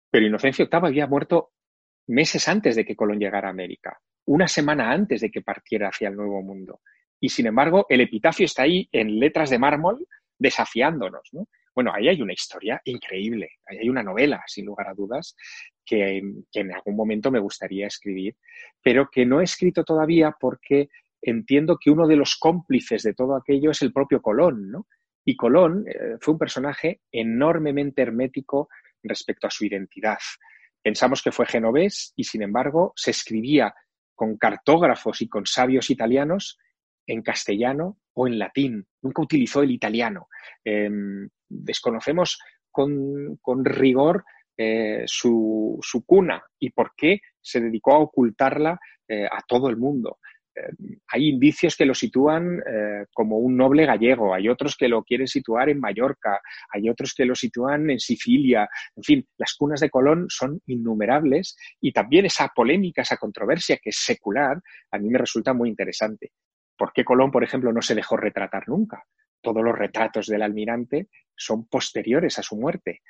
Pero 0.10 0.28
Inocencio 0.28 0.68
VIII 0.72 0.88
había 0.88 1.08
muerto 1.08 1.52
meses 2.08 2.48
antes 2.48 2.76
de 2.76 2.86
que 2.86 2.96
Colón 2.96 3.20
llegara 3.20 3.48
a 3.48 3.52
América, 3.52 4.00
una 4.26 4.48
semana 4.48 4.92
antes 4.92 5.22
de 5.22 5.32
que 5.32 5.42
partiera 5.42 5.90
hacia 5.90 6.10
el 6.10 6.16
nuevo 6.16 6.42
mundo. 6.42 6.82
Y 7.20 7.30
sin 7.30 7.48
embargo, 7.48 7.86
el 7.90 8.02
epitafio 8.02 8.46
está 8.46 8.64
ahí 8.64 8.88
en 8.92 9.20
letras 9.20 9.50
de 9.50 9.60
mármol 9.60 10.08
desafiándonos. 10.38 11.32
Bueno, 11.76 11.92
ahí 11.94 12.08
hay 12.08 12.22
una 12.22 12.32
historia 12.32 12.82
increíble, 12.86 13.50
ahí 13.66 13.80
hay 13.80 13.90
una 13.90 14.02
novela, 14.02 14.42
sin 14.48 14.66
lugar 14.66 14.88
a 14.88 14.94
dudas, 14.94 15.36
que, 15.86 16.22
en 16.54 16.74
algún 16.74 16.96
momento 16.96 17.30
me 17.30 17.40
gustaría 17.40 17.88
escribir, 17.88 18.38
pero 18.82 19.10
que 19.12 19.26
no 19.26 19.42
he 19.42 19.44
escrito 19.44 19.84
todavía 19.84 20.34
porque 20.40 20.88
entiendo 21.22 21.78
que 21.78 21.92
uno 21.92 22.08
de 22.08 22.16
los 22.16 22.38
cómplices 22.38 23.04
de 23.04 23.14
todo 23.14 23.36
aquello 23.36 23.72
es 23.72 23.82
el 23.82 23.92
propio 23.92 24.22
Colón, 24.22 24.72
¿no? 24.72 24.88
Y 25.26 25.36
Colón 25.36 25.86
eh, 25.88 26.18
fue 26.22 26.36
un 26.36 26.40
personaje 26.40 27.02
enormemente 27.12 28.04
hermético 28.04 28.70
respecto 29.04 29.48
a 29.48 29.52
su 29.52 29.66
identidad. 29.66 30.20
Pensamos 30.82 31.22
que 31.22 31.32
fue 31.32 31.46
genovés 31.46 32.14
y, 32.16 32.24
sin 32.24 32.44
embargo, 32.44 32.94
se 32.96 33.12
escribía 33.12 33.74
con 34.14 34.38
cartógrafos 34.38 35.22
y 35.22 35.28
con 35.28 35.46
sabios 35.46 35.90
italianos 35.90 36.58
en 37.08 37.22
castellano 37.22 37.98
o 38.16 38.28
en 38.28 38.40
latín, 38.40 38.86
nunca 39.02 39.22
utilizó 39.22 39.62
el 39.62 39.72
italiano. 39.72 40.28
Em, 40.64 41.30
desconocemos 41.48 42.40
con, 42.72 43.38
rigor 43.64 44.26
eh, 44.58 45.04
su, 45.06 45.80
cuna 46.06 46.44
y 46.60 46.72
por 46.72 46.92
qué 46.96 47.20
se 47.42 47.62
dedicó 47.62 47.94
a 47.94 48.00
ocultarla 48.00 48.80
eh, 49.08 49.26
a 49.26 49.42
todo 49.48 49.70
el 49.70 49.78
mundo. 49.78 50.18
Eh, 50.56 50.98
hay 51.12 51.30
indicios 51.30 51.76
que 51.76 51.86
lo 51.86 51.94
sitúan 51.94 52.60
eh, 52.60 53.06
como 53.14 53.38
un 53.38 53.58
noble 53.58 53.86
gallego, 53.86 54.34
hay 54.34 54.48
otros 54.48 54.76
que 54.78 54.88
lo 54.88 55.04
quieren 55.04 55.28
situar 55.28 55.70
en 55.70 55.80
Mallorca, 55.80 56.40
hay 56.72 56.90
otros 56.90 57.14
que 57.14 57.26
lo 57.26 57.36
sitúan 57.36 57.90
en 57.90 58.00
Sicilia. 58.00 58.68
En 58.96 59.04
fin, 59.04 59.28
las 59.38 59.54
cunas 59.56 59.82
de 59.82 59.90
Colón 59.90 60.28
son 60.30 60.62
innumerables 60.68 61.58
y 61.82 61.92
también 61.92 62.26
esa 62.26 62.52
polémica, 62.56 63.02
esa 63.02 63.18
controversia 63.18 63.78
que 63.82 63.90
es 63.90 63.98
secular, 63.98 64.62
a 64.92 64.98
mí 64.98 65.10
me 65.10 65.20
resulta 65.20 65.54
muy 65.54 65.70
interesante. 65.70 66.32
¿Por 66.78 66.94
qué 66.94 67.04
Colón, 67.04 67.32
por 67.32 67.44
ejemplo, 67.44 67.72
no 67.72 67.82
se 67.82 67.96
dejó 67.96 68.18
retratar 68.18 68.68
nunca? 68.68 69.04
Todos 69.42 69.64
los 69.64 69.78
retratos 69.78 70.28
del 70.28 70.42
almirante 70.42 71.10
son 71.36 71.68
posteriores 71.68 72.40
a 72.40 72.44
su 72.44 72.56
muerte. 72.56 73.02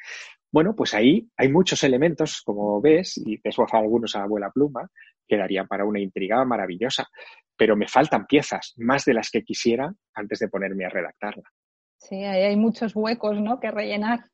Bueno, 0.52 0.76
pues 0.76 0.94
ahí 0.94 1.30
hay 1.38 1.50
muchos 1.50 1.84
elementos, 1.84 2.42
como 2.42 2.82
ves, 2.82 3.18
y 3.18 3.40
te 3.40 3.50
algunos 3.72 4.16
a 4.16 4.20
la 4.20 4.26
abuela 4.26 4.52
pluma, 4.52 4.90
quedaría 5.28 5.66
para 5.66 5.86
una 5.86 6.00
intriga 6.00 6.44
maravillosa. 6.46 7.08
Pero 7.58 7.76
me 7.76 7.88
faltan 7.88 8.26
piezas, 8.26 8.74
más 8.78 9.06
de 9.06 9.14
las 9.14 9.30
que 9.30 9.44
quisiera 9.44 9.94
antes 10.14 10.40
de 10.40 10.50
ponerme 10.50 10.86
a 10.86 10.90
redactarla. 10.90 11.44
Sí, 11.98 12.24
hay 12.24 12.56
muchos 12.56 12.96
huecos 12.96 13.40
¿no? 13.40 13.60
que 13.60 13.72
rellenar. 13.72 14.30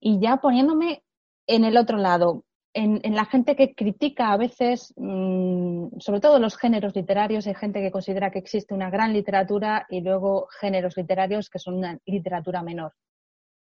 Y 0.00 0.20
ya 0.20 0.36
poniéndome 0.36 1.02
en 1.46 1.64
el 1.64 1.76
otro 1.76 1.96
lado, 1.96 2.44
en, 2.76 3.14
la 3.14 3.24
gente 3.24 3.56
que 3.56 3.74
critica 3.74 4.32
a 4.32 4.36
veces, 4.36 4.92
mm, 4.96 5.98
sobre 5.98 6.20
todo 6.20 6.38
los 6.38 6.56
géneros 6.56 6.94
literarios, 6.94 7.46
hay 7.46 7.54
gente 7.54 7.80
que 7.80 7.90
considera 7.90 8.30
que 8.30 8.38
existe 8.38 8.74
una 8.74 8.90
gran 8.90 9.12
literatura 9.12 9.86
y 9.88 10.02
luego 10.02 10.46
géneros 10.60 10.96
literarios 10.96 11.48
que 11.48 11.58
son 11.58 11.74
una 11.74 11.98
literatura 12.04 12.62
menor. 12.62 12.92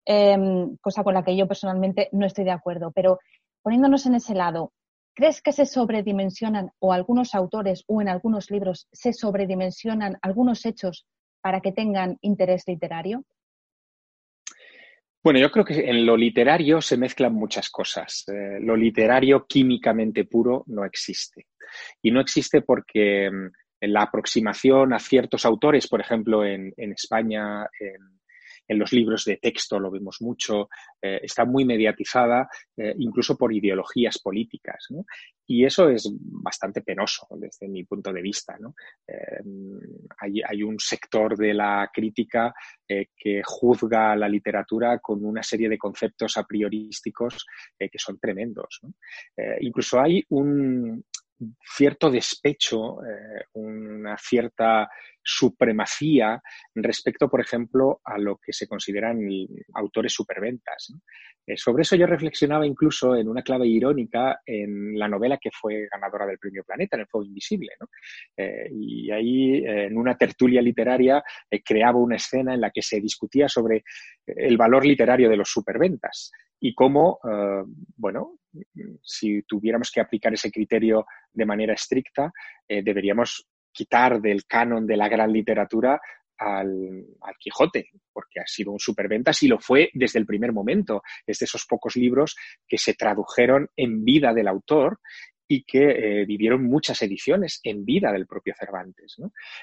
Em, 0.04 0.76
cosa 0.78 1.04
con 1.04 1.14
la 1.14 1.22
que 1.22 1.36
yo 1.36 1.46
personalmente 1.46 2.08
no 2.12 2.26
estoy 2.26 2.44
de 2.44 2.50
acuerdo. 2.50 2.90
Pero 2.92 3.18
poniéndonos 3.62 4.06
en 4.06 4.14
ese 4.16 4.34
lado, 4.34 4.72
¿Crees 5.18 5.42
que 5.42 5.50
se 5.50 5.66
sobredimensionan 5.66 6.70
o 6.78 6.92
algunos 6.92 7.34
autores 7.34 7.82
o 7.88 8.00
en 8.00 8.08
algunos 8.08 8.52
libros 8.52 8.86
se 8.92 9.12
sobredimensionan 9.12 10.16
algunos 10.22 10.64
hechos 10.64 11.06
para 11.40 11.60
que 11.60 11.72
tengan 11.72 12.18
interés 12.20 12.62
literario? 12.68 13.24
Bueno, 15.28 15.40
yo 15.40 15.50
creo 15.50 15.62
que 15.66 15.90
en 15.90 16.06
lo 16.06 16.16
literario 16.16 16.80
se 16.80 16.96
mezclan 16.96 17.34
muchas 17.34 17.68
cosas. 17.68 18.24
Eh, 18.28 18.60
lo 18.62 18.74
literario 18.74 19.44
químicamente 19.46 20.24
puro 20.24 20.64
no 20.68 20.86
existe. 20.86 21.48
Y 22.00 22.10
no 22.10 22.22
existe 22.22 22.62
porque 22.62 23.30
mm, 23.30 23.88
la 23.88 24.04
aproximación 24.04 24.94
a 24.94 24.98
ciertos 24.98 25.44
autores, 25.44 25.86
por 25.86 26.00
ejemplo, 26.00 26.46
en, 26.46 26.72
en 26.78 26.92
España, 26.92 27.68
en, 27.78 28.20
en 28.68 28.78
los 28.78 28.92
libros 28.92 29.24
de 29.24 29.38
texto 29.38 29.80
lo 29.80 29.90
vemos 29.90 30.18
mucho, 30.20 30.68
eh, 31.00 31.20
está 31.22 31.44
muy 31.44 31.64
mediatizada 31.64 32.48
eh, 32.76 32.94
incluso 32.98 33.36
por 33.36 33.52
ideologías 33.52 34.18
políticas. 34.18 34.88
Y 35.46 35.64
eso 35.64 35.88
es 35.88 36.06
bastante 36.20 36.82
penoso 36.82 37.26
desde 37.30 37.68
mi 37.68 37.84
punto 37.84 38.12
de 38.12 38.20
vista. 38.20 38.58
Eh, 39.06 39.40
hay, 40.18 40.62
un 40.62 40.78
sector 40.78 41.36
de 41.38 41.54
la 41.54 41.90
crítica 41.92 42.52
que 42.86 43.42
juzga 43.42 44.14
la 44.14 44.28
literatura 44.28 44.98
con 44.98 45.24
una 45.24 45.42
serie 45.42 45.70
de 45.70 45.78
conceptos 45.78 46.36
a 46.36 46.44
priorísticos 46.44 47.46
que 47.78 47.98
son 47.98 48.18
tremendos. 48.18 48.80
incluso 49.60 50.00
hay 50.00 50.22
un, 50.28 51.02
cierto 51.62 52.10
despecho, 52.10 53.02
eh, 53.04 53.44
una 53.54 54.16
cierta 54.18 54.88
supremacía 55.22 56.40
respecto, 56.74 57.28
por 57.28 57.40
ejemplo, 57.40 58.00
a 58.04 58.18
lo 58.18 58.38
que 58.38 58.52
se 58.52 58.66
consideran 58.66 59.20
autores 59.74 60.12
superventas. 60.12 60.94
Eh, 61.46 61.56
sobre 61.56 61.82
eso 61.82 61.96
yo 61.96 62.06
reflexionaba 62.06 62.66
incluso 62.66 63.14
en 63.14 63.28
una 63.28 63.42
clave 63.42 63.66
irónica 63.66 64.40
en 64.44 64.98
la 64.98 65.08
novela 65.08 65.38
que 65.38 65.50
fue 65.50 65.86
ganadora 65.90 66.26
del 66.26 66.38
Premio 66.38 66.64
Planeta, 66.64 66.96
en 66.96 67.02
El 67.02 67.08
Fuego 67.08 67.26
Invisible. 67.26 67.72
Eh, 68.36 68.68
y 68.72 69.10
ahí, 69.10 69.64
en 69.64 69.96
una 69.96 70.16
tertulia 70.16 70.62
literaria, 70.62 71.22
creaba 71.64 71.98
una 71.98 72.16
escena 72.16 72.54
en 72.54 72.60
la 72.60 72.70
que 72.70 72.82
se 72.82 73.00
discutía 73.00 73.48
sobre 73.48 73.84
el 74.26 74.56
valor 74.56 74.84
literario 74.84 75.28
de 75.28 75.36
los 75.36 75.50
superventas 75.50 76.32
y 76.60 76.74
cómo, 76.74 77.20
bueno, 77.96 78.38
si 79.02 79.42
tuviéramos 79.42 79.90
que 79.90 80.00
aplicar 80.00 80.32
ese 80.32 80.50
criterio 80.50 81.06
de 81.32 81.46
manera 81.46 81.74
estricta, 81.74 82.32
eh, 82.66 82.82
deberíamos 82.82 83.46
quitar 83.72 84.20
del 84.20 84.44
canon 84.46 84.86
de 84.86 84.96
la 84.96 85.08
gran 85.08 85.32
literatura 85.32 86.00
al, 86.38 87.04
al, 87.20 87.34
Quijote, 87.38 87.90
porque 88.12 88.40
ha 88.40 88.46
sido 88.46 88.72
un 88.72 88.78
superventas 88.78 89.42
y 89.42 89.48
lo 89.48 89.58
fue 89.58 89.90
desde 89.92 90.18
el 90.18 90.26
primer 90.26 90.52
momento. 90.52 91.02
Es 91.26 91.38
de 91.38 91.44
esos 91.44 91.66
pocos 91.66 91.96
libros 91.96 92.36
que 92.66 92.78
se 92.78 92.94
tradujeron 92.94 93.68
en 93.76 94.04
vida 94.04 94.32
del 94.32 94.48
autor 94.48 95.00
y 95.50 95.62
que 95.62 96.20
eh, 96.20 96.26
vivieron 96.26 96.62
muchas 96.64 97.00
ediciones 97.00 97.60
en 97.64 97.84
vida 97.84 98.12
del 98.12 98.26
propio 98.26 98.54
Cervantes. 98.56 99.16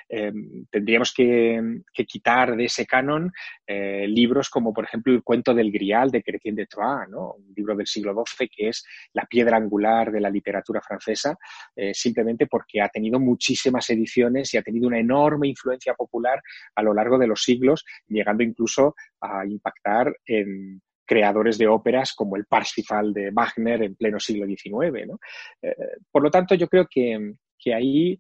Em, 0.10 0.65
tendríamos 0.71 1.13
que, 1.13 1.62
quitar 2.08 2.56
de 2.56 2.65
ese 2.65 2.86
canon 2.86 3.32
eh, 3.67 4.08
libros 4.08 4.50
como, 4.50 4.74
por 4.74 4.86
ejemplo, 4.86 5.13
el 5.13 5.24
cuento 5.24 5.54
del 5.54 5.71
Grial 5.71 6.10
de 6.10 6.24
Chrétien 6.24 6.56
de 6.56 6.65
Troyes, 6.65 7.10
un 7.13 7.54
libro 7.56 7.76
del 7.76 7.86
siglo 7.86 8.13
XII 8.26 8.50
que 8.50 8.69
es 8.69 8.86
la 9.13 9.26
piedra 9.26 9.58
angular 9.58 10.12
de 10.12 10.21
la 10.21 10.30
literatura 10.30 10.82
francesa, 10.82 11.38
eh, 11.76 11.93
simplemente 11.93 12.48
porque 12.48 12.82
ha 12.82 12.89
tenido 12.89 13.19
muchísimas 13.19 13.88
ediciones 13.89 14.54
y 14.54 14.58
ha 14.58 14.63
tenido 14.63 14.88
una 14.88 15.00
enorme 15.00 15.48
influencia 15.48 15.93
popular 15.93 16.41
a 16.74 16.82
lo 16.82 16.93
largo 16.93 17.19
de 17.19 17.28
los 17.28 17.43
siglos, 17.43 17.86
llegando 18.08 18.43
incluso 18.43 18.95
a 19.21 19.45
impactar 19.45 20.15
en 20.26 20.82
creadores 21.05 21.57
de 21.57 21.67
óperas 21.67 22.13
como 22.13 22.35
el 22.35 22.45
Parsifal 22.45 23.13
de 23.13 23.31
Wagner 23.31 23.83
en 23.83 23.95
pleno 23.95 24.19
siglo 24.19 24.45
XIX. 24.45 25.13
Eh, 25.61 25.75
por 26.11 26.23
lo 26.23 26.31
tanto, 26.31 26.55
yo 26.55 26.67
creo 26.67 26.87
que, 26.89 27.35
ahí 27.73 28.17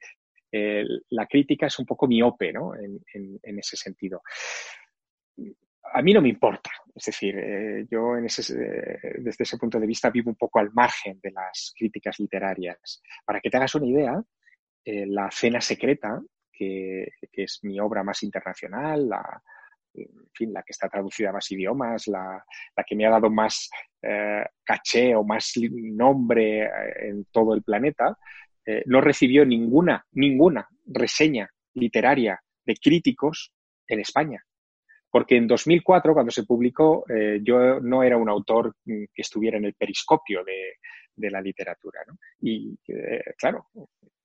eh, 0.51 0.83
la 1.09 1.25
crítica 1.27 1.67
es 1.67 1.77
un 1.79 1.85
poco 1.85 2.07
miope 2.07 2.49
en, 2.49 3.59
ese 3.59 3.75
sentido. 3.75 4.21
A 5.93 6.01
mí 6.01 6.13
no 6.13 6.21
me 6.21 6.29
importa, 6.29 6.71
es 6.93 7.05
decir, 7.05 7.37
eh, 7.37 7.85
yo 7.89 8.15
desde 8.15 9.43
ese 9.43 9.57
punto 9.57 9.79
de 9.79 9.87
vista 9.87 10.09
vivo 10.09 10.29
un 10.29 10.35
poco 10.35 10.59
al 10.59 10.71
margen 10.73 11.19
de 11.21 11.31
las 11.31 11.73
críticas 11.77 12.19
literarias. 12.19 13.01
Para 13.25 13.39
que 13.39 13.49
te 13.49 13.57
hagas 13.57 13.75
una 13.75 13.87
idea, 13.87 14.23
La 14.85 15.29
Cena 15.31 15.61
Secreta, 15.61 16.21
que, 16.51 17.07
que, 17.31 17.43
es 17.43 17.59
mi 17.63 17.79
obra 17.79 18.03
más 18.03 18.23
internacional, 18.23 19.09
la, 19.09 19.43
en 19.97 20.29
fin, 20.33 20.53
la 20.53 20.63
que 20.63 20.71
está 20.71 20.89
traducida 20.89 21.29
a 21.29 21.33
más 21.33 21.49
idiomas, 21.51 22.07
la, 22.07 22.43
que 22.85 22.95
me 22.95 23.05
ha 23.05 23.11
dado 23.11 23.29
más 23.29 23.69
eh, 24.01 24.43
caché 24.63 25.15
o 25.15 25.23
más 25.23 25.53
nombre 25.57 26.63
eh, 26.63 27.09
en 27.09 27.25
todo 27.31 27.53
el 27.53 27.63
planeta, 27.63 28.17
eh, 28.65 28.83
no 28.85 29.01
recibió 29.01 29.45
ninguna, 29.45 30.05
ninguna 30.13 30.67
reseña 30.85 31.49
literaria 31.73 32.39
de 32.65 32.75
críticos 32.75 33.51
en 33.87 33.99
España. 33.99 34.43
Porque 35.09 35.37
en 35.37 35.47
2004, 35.47 36.13
cuando 36.13 36.31
se 36.31 36.43
publicó, 36.43 37.05
yo 37.41 37.79
no 37.79 38.03
era 38.03 38.17
un 38.17 38.27
autor 38.27 38.75
que 38.83 39.07
estuviera 39.15 39.57
en 39.57 39.63
el 39.63 39.73
periscopio 39.73 40.43
de, 40.43 40.73
de 41.15 41.31
la 41.31 41.39
literatura. 41.39 42.01
¿no? 42.05 42.17
Y 42.41 42.77
claro, 43.37 43.69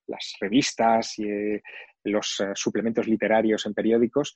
las 0.08 0.34
revistas 0.40 1.16
y 1.20 1.28
los 2.02 2.42
suplementos 2.54 3.06
literarios 3.06 3.66
en 3.66 3.74
periódicos 3.74 4.34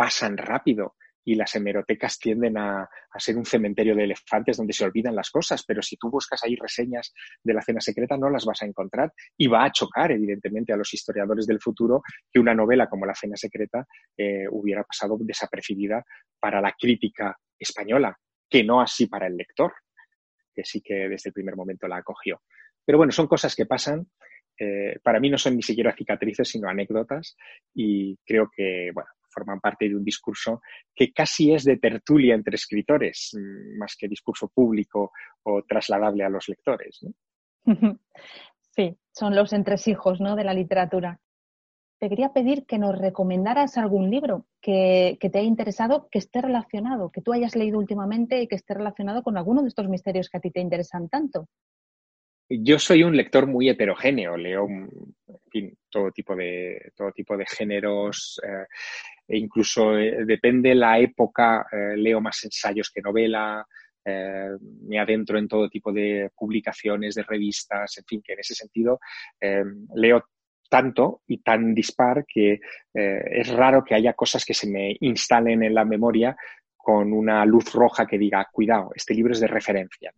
pasan 0.00 0.38
rápido 0.38 0.94
y 1.22 1.34
las 1.34 1.54
hemerotecas 1.54 2.18
tienden 2.18 2.56
a, 2.56 2.88
ser 3.18 3.36
un 3.36 3.44
cementerio 3.44 3.94
de 3.94 4.04
elefantes 4.04 4.56
donde 4.56 4.72
se 4.72 4.82
olvidan 4.82 5.14
las 5.14 5.30
cosas, 5.30 5.62
pero 5.62 5.82
si 5.82 5.98
tú 5.98 6.08
buscas 6.08 6.42
ahí 6.42 6.56
reseñas 6.56 7.12
de 7.44 7.52
la 7.52 7.60
cena 7.60 7.82
secreta 7.82 8.16
no 8.16 8.30
las 8.30 8.46
vas 8.46 8.62
a 8.62 8.64
encontrar 8.64 9.12
y 9.36 9.46
va 9.46 9.62
a 9.62 9.70
chocar 9.70 10.10
evidentemente 10.10 10.72
a 10.72 10.78
los 10.78 10.94
historiadores 10.94 11.46
del 11.46 11.60
futuro 11.60 12.00
que 12.32 12.40
una 12.40 12.54
novela 12.54 12.88
como 12.88 13.04
la 13.04 13.14
cena 13.14 13.36
secreta 13.36 13.86
eh, 14.16 14.46
hubiera 14.50 14.84
pasado 14.84 15.18
desapercibida 15.20 16.02
para 16.40 16.62
la 16.62 16.72
crítica 16.72 17.36
española, 17.58 18.16
que 18.48 18.64
no 18.64 18.80
así 18.80 19.06
para 19.06 19.26
el 19.26 19.36
lector, 19.36 19.74
que 20.54 20.64
sí 20.64 20.80
que 20.80 21.10
desde 21.10 21.28
el 21.28 21.34
primer 21.34 21.56
momento 21.56 21.86
la 21.86 21.98
acogió. 21.98 22.40
Pero 22.86 22.96
bueno, 22.96 23.12
son 23.12 23.26
cosas 23.26 23.54
que 23.54 23.66
pasan. 23.66 24.06
Eh, 24.58 24.98
para 25.02 25.20
mí 25.20 25.28
no 25.28 25.36
son 25.36 25.56
ni 25.56 25.62
siquiera 25.62 25.94
cicatrices, 25.94 26.48
sino 26.48 26.70
anécdotas 26.70 27.36
y 27.74 28.16
creo 28.24 28.50
que, 28.54 28.92
bueno, 28.94 29.10
forman 29.30 29.60
parte 29.60 29.88
de 29.88 29.96
un 29.96 30.04
discurso 30.04 30.60
que 30.94 31.12
casi 31.12 31.52
es 31.52 31.64
de 31.64 31.78
tertulia 31.78 32.34
entre 32.34 32.56
escritores, 32.56 33.30
mm, 33.32 33.78
más 33.78 33.96
que 33.96 34.08
discurso 34.08 34.48
público 34.48 35.12
o 35.44 35.62
trasladable 35.62 36.24
a 36.24 36.28
los 36.28 36.48
lectores. 36.48 37.00
Sí, 38.70 38.96
son 39.12 39.34
los 39.34 39.52
entresijos 39.52 40.20
¿no? 40.20 40.36
de 40.36 40.44
la 40.44 40.54
literatura. 40.54 41.20
Te 41.98 42.08
quería 42.08 42.32
pedir 42.32 42.64
que 42.64 42.78
nos 42.78 42.98
recomendaras 42.98 43.76
algún 43.76 44.10
libro 44.10 44.46
que, 44.62 45.18
que, 45.20 45.28
te 45.28 45.38
haya 45.38 45.48
interesado, 45.48 46.08
que 46.10 46.18
esté 46.18 46.40
relacionado, 46.40 47.10
que 47.10 47.20
tú 47.20 47.32
hayas 47.32 47.56
leído 47.56 47.78
últimamente 47.78 48.40
y 48.40 48.48
que 48.48 48.56
esté 48.56 48.72
relacionado 48.72 49.22
con 49.22 49.36
alguno 49.36 49.62
de 49.62 49.68
estos 49.68 49.88
misterios 49.88 50.30
que 50.30 50.38
a 50.38 50.40
ti 50.40 50.50
te 50.50 50.60
interesan 50.60 51.10
tanto. 51.10 51.48
Yo 52.52 52.80
soy 52.80 53.04
un 53.04 53.16
lector 53.16 53.46
muy 53.46 53.68
heterogéneo, 53.68 54.36
leo 54.36 54.66
todo, 55.88 56.10
tipo 56.10 56.34
de, 56.34 56.90
todo 56.96 57.12
tipo 57.12 57.36
de 57.36 57.46
géneros. 57.46 58.40
Eh, 58.44 58.66
e 59.30 59.38
incluso 59.38 59.92
depende 59.92 60.74
la 60.74 60.98
época, 60.98 61.64
leo 61.96 62.20
más 62.20 62.42
ensayos 62.42 62.90
que 62.90 63.00
novela, 63.00 63.64
me 64.04 64.98
adentro 64.98 65.38
en 65.38 65.46
todo 65.46 65.68
tipo 65.68 65.92
de 65.92 66.30
publicaciones, 66.36 67.14
de 67.14 67.22
revistas, 67.22 67.96
en 67.98 68.04
fin, 68.04 68.22
que 68.24 68.32
en 68.32 68.40
ese 68.40 68.54
sentido 68.54 68.98
leo 69.94 70.24
tanto 70.68 71.22
y 71.28 71.38
tan 71.38 71.74
dispar 71.74 72.24
que 72.26 72.60
es 72.92 73.48
raro 73.48 73.84
que 73.84 73.94
haya 73.94 74.14
cosas 74.14 74.44
que 74.44 74.54
se 74.54 74.68
me 74.68 74.96
instalen 75.00 75.62
en 75.62 75.74
la 75.74 75.84
memoria 75.84 76.36
con 76.76 77.12
una 77.12 77.44
luz 77.44 77.72
roja 77.72 78.06
que 78.06 78.18
diga, 78.18 78.48
cuidado, 78.50 78.90
este 78.94 79.14
libro 79.14 79.32
es 79.32 79.40
de 79.40 79.46
referencia. 79.46 80.12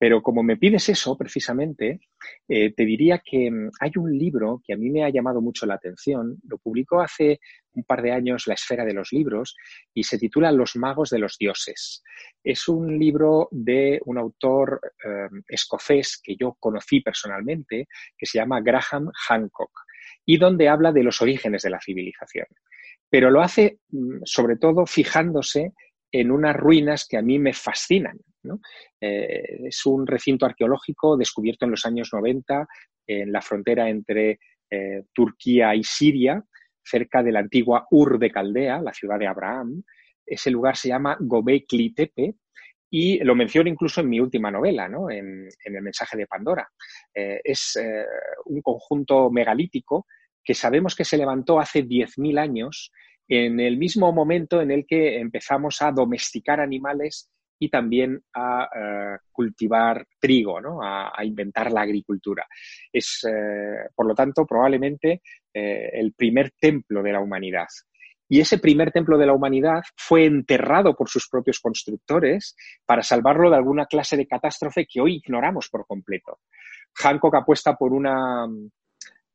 Pero 0.00 0.22
como 0.22 0.42
me 0.42 0.56
pides 0.56 0.88
eso, 0.88 1.14
precisamente, 1.14 2.00
eh, 2.48 2.72
te 2.72 2.86
diría 2.86 3.22
que 3.22 3.50
mm, 3.50 3.70
hay 3.80 3.90
un 3.96 4.16
libro 4.16 4.62
que 4.64 4.72
a 4.72 4.78
mí 4.78 4.88
me 4.88 5.04
ha 5.04 5.10
llamado 5.10 5.42
mucho 5.42 5.66
la 5.66 5.74
atención, 5.74 6.38
lo 6.48 6.56
publicó 6.56 7.02
hace 7.02 7.38
un 7.72 7.84
par 7.84 8.00
de 8.00 8.12
años 8.12 8.46
La 8.46 8.54
Esfera 8.54 8.86
de 8.86 8.94
los 8.94 9.12
Libros 9.12 9.54
y 9.92 10.04
se 10.04 10.16
titula 10.16 10.52
Los 10.52 10.74
magos 10.74 11.10
de 11.10 11.18
los 11.18 11.36
dioses. 11.38 12.02
Es 12.42 12.66
un 12.66 12.98
libro 12.98 13.48
de 13.50 14.00
un 14.06 14.16
autor 14.16 14.80
em, 15.04 15.42
escocés 15.46 16.18
que 16.24 16.34
yo 16.34 16.56
conocí 16.58 17.02
personalmente, 17.02 17.86
que 18.16 18.24
se 18.24 18.38
llama 18.38 18.62
Graham 18.62 19.10
Hancock, 19.28 19.80
y 20.24 20.38
donde 20.38 20.70
habla 20.70 20.92
de 20.92 21.02
los 21.02 21.20
orígenes 21.20 21.60
de 21.60 21.70
la 21.70 21.80
civilización. 21.80 22.46
Pero 23.10 23.30
lo 23.30 23.42
hace 23.42 23.80
mm, 23.90 24.22
sobre 24.24 24.56
todo 24.56 24.86
fijándose 24.86 25.74
en 26.10 26.30
unas 26.30 26.56
ruinas 26.56 27.06
que 27.06 27.18
a 27.18 27.22
mí 27.22 27.38
me 27.38 27.52
fascinan. 27.52 28.18
Eh, 29.00 29.66
es 29.66 29.86
un 29.86 30.06
recinto 30.06 30.46
arqueológico 30.46 31.16
descubierto 31.16 31.64
en 31.64 31.72
los 31.72 31.84
años 31.84 32.10
90 32.12 32.66
en 33.06 33.32
la 33.32 33.42
frontera 33.42 33.88
entre 33.88 34.38
eh, 34.70 35.04
Turquía 35.12 35.74
y 35.74 35.82
Siria, 35.82 36.42
cerca 36.82 37.22
de 37.22 37.32
la 37.32 37.40
antigua 37.40 37.86
Ur 37.90 38.18
de 38.18 38.30
Caldea, 38.30 38.80
la 38.80 38.92
ciudad 38.92 39.18
de 39.18 39.26
Abraham. 39.26 39.82
Ese 40.24 40.50
lugar 40.50 40.76
se 40.76 40.88
llama 40.88 41.16
Gobekli 41.20 41.92
Tepe 41.92 42.34
y 42.88 43.18
lo 43.24 43.34
menciono 43.34 43.68
incluso 43.68 44.00
en 44.00 44.08
mi 44.08 44.20
última 44.20 44.50
novela, 44.50 44.86
en, 44.86 45.48
El 45.64 45.82
mensaje 45.82 46.16
de 46.16 46.26
Pandora. 46.26 46.68
Eh, 47.14 47.40
es 47.42 47.78
un 48.46 48.62
conjunto 48.62 49.30
megalítico 49.30 50.06
que 50.42 50.54
sabemos 50.54 50.94
que 50.94 51.04
se 51.04 51.18
levantó 51.18 51.60
hace 51.60 51.84
10.000 51.84 52.38
años 52.38 52.92
en 53.28 53.60
el 53.60 53.76
mismo 53.76 54.12
momento 54.12 54.60
en 54.60 54.72
el 54.72 54.86
que 54.86 55.18
empezamos 55.18 55.82
a 55.82 55.92
domesticar 55.92 56.60
animales 56.60 57.30
y 57.60 57.68
también 57.68 58.20
a 58.34 58.68
eh, 58.74 59.18
cultivar 59.30 60.06
trigo, 60.18 60.60
¿no? 60.60 60.80
a, 60.82 61.12
inventar 61.22 61.70
la 61.70 61.82
agricultura. 61.82 62.46
Es, 62.90 63.20
eh, 63.28 63.88
por 63.94 64.06
lo 64.06 64.14
tanto, 64.14 64.46
probablemente 64.46 65.20
eh, 65.52 65.90
el 65.92 66.14
primer 66.14 66.52
templo 66.58 67.02
de 67.02 67.12
la 67.12 67.20
humanidad. 67.20 67.66
Y 68.28 68.40
ese 68.40 68.58
primer 68.58 68.92
templo 68.92 69.18
de 69.18 69.26
la 69.26 69.34
humanidad 69.34 69.82
fue 69.94 70.24
enterrado 70.24 70.94
por 70.94 71.08
sus 71.08 71.28
propios 71.28 71.60
constructores 71.60 72.56
para 72.86 73.02
salvarlo 73.02 73.50
de 73.50 73.56
alguna 73.56 73.86
clase 73.86 74.16
de 74.16 74.26
catástrofe 74.26 74.86
que 74.86 75.00
hoy 75.00 75.16
ignoramos 75.16 75.68
por 75.68 75.86
completo. 75.86 76.38
Hancock 76.94 77.34
apuesta 77.34 77.74
por 77.76 77.92
una 77.92 78.46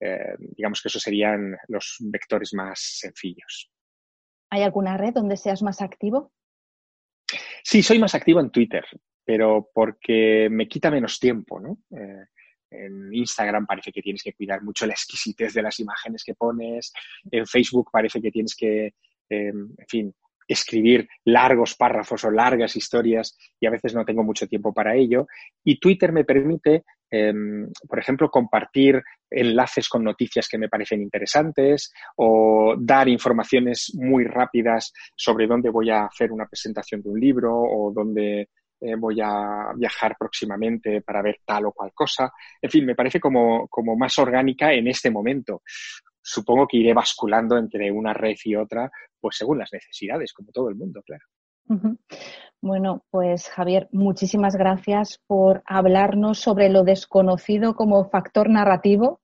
Eh, 0.00 0.34
digamos 0.56 0.82
que 0.82 0.88
esos 0.88 1.00
serían 1.00 1.56
los 1.68 1.98
vectores 2.00 2.52
más 2.52 2.80
sencillos. 2.98 3.70
¿Hay 4.50 4.62
alguna 4.62 4.96
red 4.96 5.14
donde 5.14 5.36
seas 5.36 5.62
más 5.62 5.80
activo? 5.80 6.32
Sí, 7.62 7.84
soy 7.84 8.00
más 8.00 8.12
activo 8.16 8.40
en 8.40 8.50
Twitter, 8.50 8.84
pero 9.24 9.70
porque 9.72 10.48
me 10.50 10.66
quita 10.66 10.90
menos 10.90 11.20
tiempo, 11.20 11.60
¿no? 11.60 11.78
Eh, 11.96 12.24
en 12.72 13.14
Instagram 13.14 13.64
parece 13.64 13.92
que 13.92 14.02
tienes 14.02 14.24
que 14.24 14.32
cuidar 14.32 14.64
mucho 14.64 14.84
la 14.84 14.94
exquisitez 14.94 15.54
de 15.54 15.62
las 15.62 15.78
imágenes 15.78 16.24
que 16.24 16.34
pones. 16.34 16.92
En 17.30 17.46
Facebook 17.46 17.90
parece 17.92 18.20
que 18.20 18.32
tienes 18.32 18.56
que, 18.56 18.86
eh, 18.86 19.52
en 19.52 19.86
fin, 19.86 20.12
escribir 20.48 21.06
largos 21.24 21.76
párrafos 21.76 22.24
o 22.24 22.30
largas 22.30 22.74
historias 22.74 23.36
y 23.60 23.66
a 23.66 23.70
veces 23.70 23.94
no 23.94 24.04
tengo 24.04 24.24
mucho 24.24 24.46
tiempo 24.46 24.72
para 24.72 24.96
ello. 24.96 25.26
Y 25.62 25.78
Twitter 25.78 26.10
me 26.10 26.24
permite, 26.24 26.84
em, 27.10 27.70
por 27.86 27.98
ejemplo, 27.98 28.30
compartir 28.30 29.02
enlaces 29.30 29.88
con 29.88 30.02
noticias 30.02 30.48
que 30.48 30.58
me 30.58 30.68
parecen 30.68 31.02
interesantes 31.02 31.92
o 32.16 32.74
dar 32.78 33.08
informaciones 33.08 33.92
muy 33.94 34.24
rápidas 34.24 34.92
sobre 35.14 35.46
dónde 35.46 35.70
voy 35.70 35.90
a 35.90 36.06
hacer 36.06 36.32
una 36.32 36.46
presentación 36.46 37.02
de 37.02 37.10
un 37.10 37.20
libro 37.20 37.54
o 37.54 37.92
dónde 37.94 38.48
eh, 38.80 38.94
voy 38.96 39.20
a 39.20 39.72
viajar 39.76 40.16
próximamente 40.18 41.02
para 41.02 41.20
ver 41.20 41.40
tal 41.44 41.66
o 41.66 41.72
cual 41.72 41.92
cosa. 41.92 42.32
En 42.62 42.70
fin, 42.70 42.86
me 42.86 42.94
parece 42.94 43.20
como, 43.20 43.66
como 43.68 43.96
más 43.96 44.18
orgánica 44.18 44.72
en 44.72 44.86
este 44.86 45.10
momento 45.10 45.62
supongo 46.28 46.66
que 46.66 46.76
iré 46.76 46.92
basculando 46.92 47.56
entre 47.56 47.90
una 47.90 48.12
red 48.12 48.36
y 48.44 48.54
otra, 48.54 48.90
pues 49.18 49.36
según 49.36 49.58
las 49.58 49.72
necesidades, 49.72 50.32
como 50.32 50.52
todo 50.52 50.68
el 50.68 50.76
mundo, 50.76 51.02
claro. 51.02 51.24
Bueno, 52.60 53.04
pues 53.10 53.48
Javier, 53.48 53.88
muchísimas 53.92 54.56
gracias 54.56 55.20
por 55.26 55.62
hablarnos 55.66 56.38
sobre 56.38 56.70
lo 56.70 56.82
desconocido 56.84 57.74
como 57.74 58.08
factor 58.08 58.48
narrativo. 58.48 59.20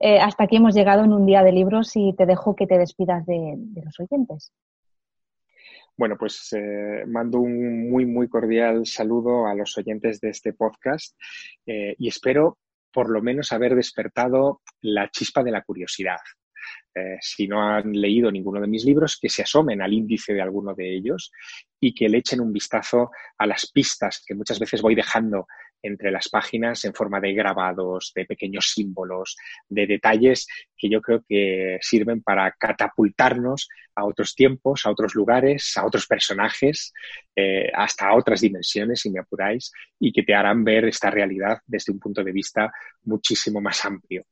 Eh, 0.00 0.18
hasta 0.18 0.44
aquí 0.44 0.56
hemos 0.56 0.74
llegado 0.74 1.04
en 1.04 1.12
un 1.12 1.26
día 1.26 1.42
de 1.42 1.52
libros 1.52 1.92
y 1.94 2.12
te 2.16 2.26
dejo 2.26 2.56
que 2.56 2.66
te 2.66 2.78
despidas 2.78 3.24
de, 3.26 3.56
los 3.84 4.00
oyentes. 4.00 4.52
Bueno, 5.96 6.16
pues 6.18 6.52
eh, 6.52 7.04
mando 7.06 7.38
un 7.38 7.90
muy, 7.90 8.06
muy 8.06 8.28
cordial 8.28 8.86
saludo 8.86 9.46
a 9.46 9.54
los 9.54 9.76
oyentes 9.76 10.20
de 10.20 10.30
este 10.30 10.54
podcast 10.54 11.16
eh, 11.66 11.94
y 11.98 12.08
espero 12.08 12.58
por 12.92 13.10
lo 13.10 13.22
menos 13.22 13.52
haber 13.52 13.74
despertado 13.74 14.62
la 14.80 15.10
chispa 15.10 15.42
de 15.42 15.50
la 15.50 15.62
curiosidad. 15.62 16.18
Eh, 16.94 17.16
si 17.20 17.48
no 17.48 17.62
han 17.62 17.92
leído 17.92 18.30
ninguno 18.30 18.60
de 18.60 18.66
mis 18.66 18.84
libros, 18.84 19.18
que 19.20 19.28
se 19.28 19.42
asomen 19.42 19.80
al 19.80 19.92
índice 19.92 20.34
de 20.34 20.42
alguno 20.42 20.74
de 20.74 20.94
ellos 20.94 21.32
y 21.80 21.94
que 21.94 22.08
le 22.08 22.18
echen 22.18 22.40
un 22.40 22.52
vistazo 22.52 23.10
a 23.38 23.46
las 23.46 23.70
pistas 23.70 24.22
que 24.26 24.34
muchas 24.34 24.58
veces 24.58 24.82
voy 24.82 24.94
dejando 24.94 25.46
entre 25.82 26.10
las 26.10 26.28
páginas 26.28 26.84
en 26.84 26.94
forma 26.94 27.20
de 27.20 27.34
grabados, 27.34 28.12
de 28.14 28.24
pequeños 28.24 28.70
símbolos, 28.72 29.36
de 29.68 29.86
detalles 29.86 30.46
que 30.76 30.88
yo 30.88 31.00
creo 31.00 31.24
que 31.28 31.78
sirven 31.80 32.22
para 32.22 32.52
catapultarnos 32.52 33.68
a 33.94 34.04
otros 34.04 34.34
tiempos, 34.34 34.86
a 34.86 34.90
otros 34.90 35.14
lugares, 35.14 35.76
a 35.76 35.84
otros 35.84 36.06
personajes, 36.06 36.92
eh, 37.34 37.70
hasta 37.74 38.08
a 38.08 38.16
otras 38.16 38.40
dimensiones, 38.40 39.00
si 39.00 39.10
me 39.10 39.20
apuráis, 39.20 39.72
y 39.98 40.12
que 40.12 40.22
te 40.22 40.34
harán 40.34 40.64
ver 40.64 40.86
esta 40.86 41.10
realidad 41.10 41.58
desde 41.66 41.92
un 41.92 41.98
punto 41.98 42.22
de 42.22 42.32
vista 42.32 42.72
muchísimo 43.04 43.60
más 43.60 43.84
amplio. 43.84 44.24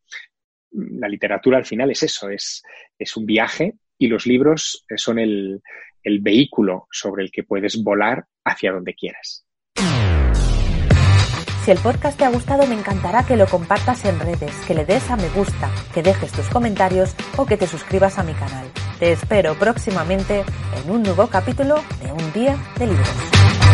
La 0.72 1.08
literatura 1.08 1.58
al 1.58 1.66
final 1.66 1.90
es 1.90 2.02
eso, 2.04 2.30
es, 2.30 2.62
es 2.98 3.16
un 3.16 3.26
viaje 3.26 3.74
y 3.98 4.06
los 4.06 4.26
libros 4.26 4.84
son 4.96 5.18
el, 5.18 5.60
el 6.02 6.20
vehículo 6.20 6.86
sobre 6.90 7.24
el 7.24 7.30
que 7.30 7.42
puedes 7.42 7.82
volar 7.82 8.24
hacia 8.44 8.72
donde 8.72 8.94
quieras. 8.94 9.44
El 11.70 11.78
podcast 11.78 12.18
te 12.18 12.24
ha 12.24 12.30
gustado, 12.30 12.66
me 12.66 12.74
encantará 12.74 13.24
que 13.24 13.36
lo 13.36 13.46
compartas 13.46 14.04
en 14.04 14.18
redes, 14.18 14.52
que 14.66 14.74
le 14.74 14.84
des 14.84 15.08
a 15.08 15.14
me 15.14 15.28
gusta, 15.28 15.70
que 15.94 16.02
dejes 16.02 16.32
tus 16.32 16.48
comentarios 16.48 17.14
o 17.36 17.46
que 17.46 17.56
te 17.56 17.68
suscribas 17.68 18.18
a 18.18 18.24
mi 18.24 18.32
canal. 18.32 18.66
Te 18.98 19.12
espero 19.12 19.54
próximamente 19.54 20.44
en 20.82 20.90
un 20.90 21.04
nuevo 21.04 21.28
capítulo 21.28 21.76
de 22.02 22.10
Un 22.10 22.32
Día 22.32 22.58
de 22.76 22.88
Libros. 22.88 23.69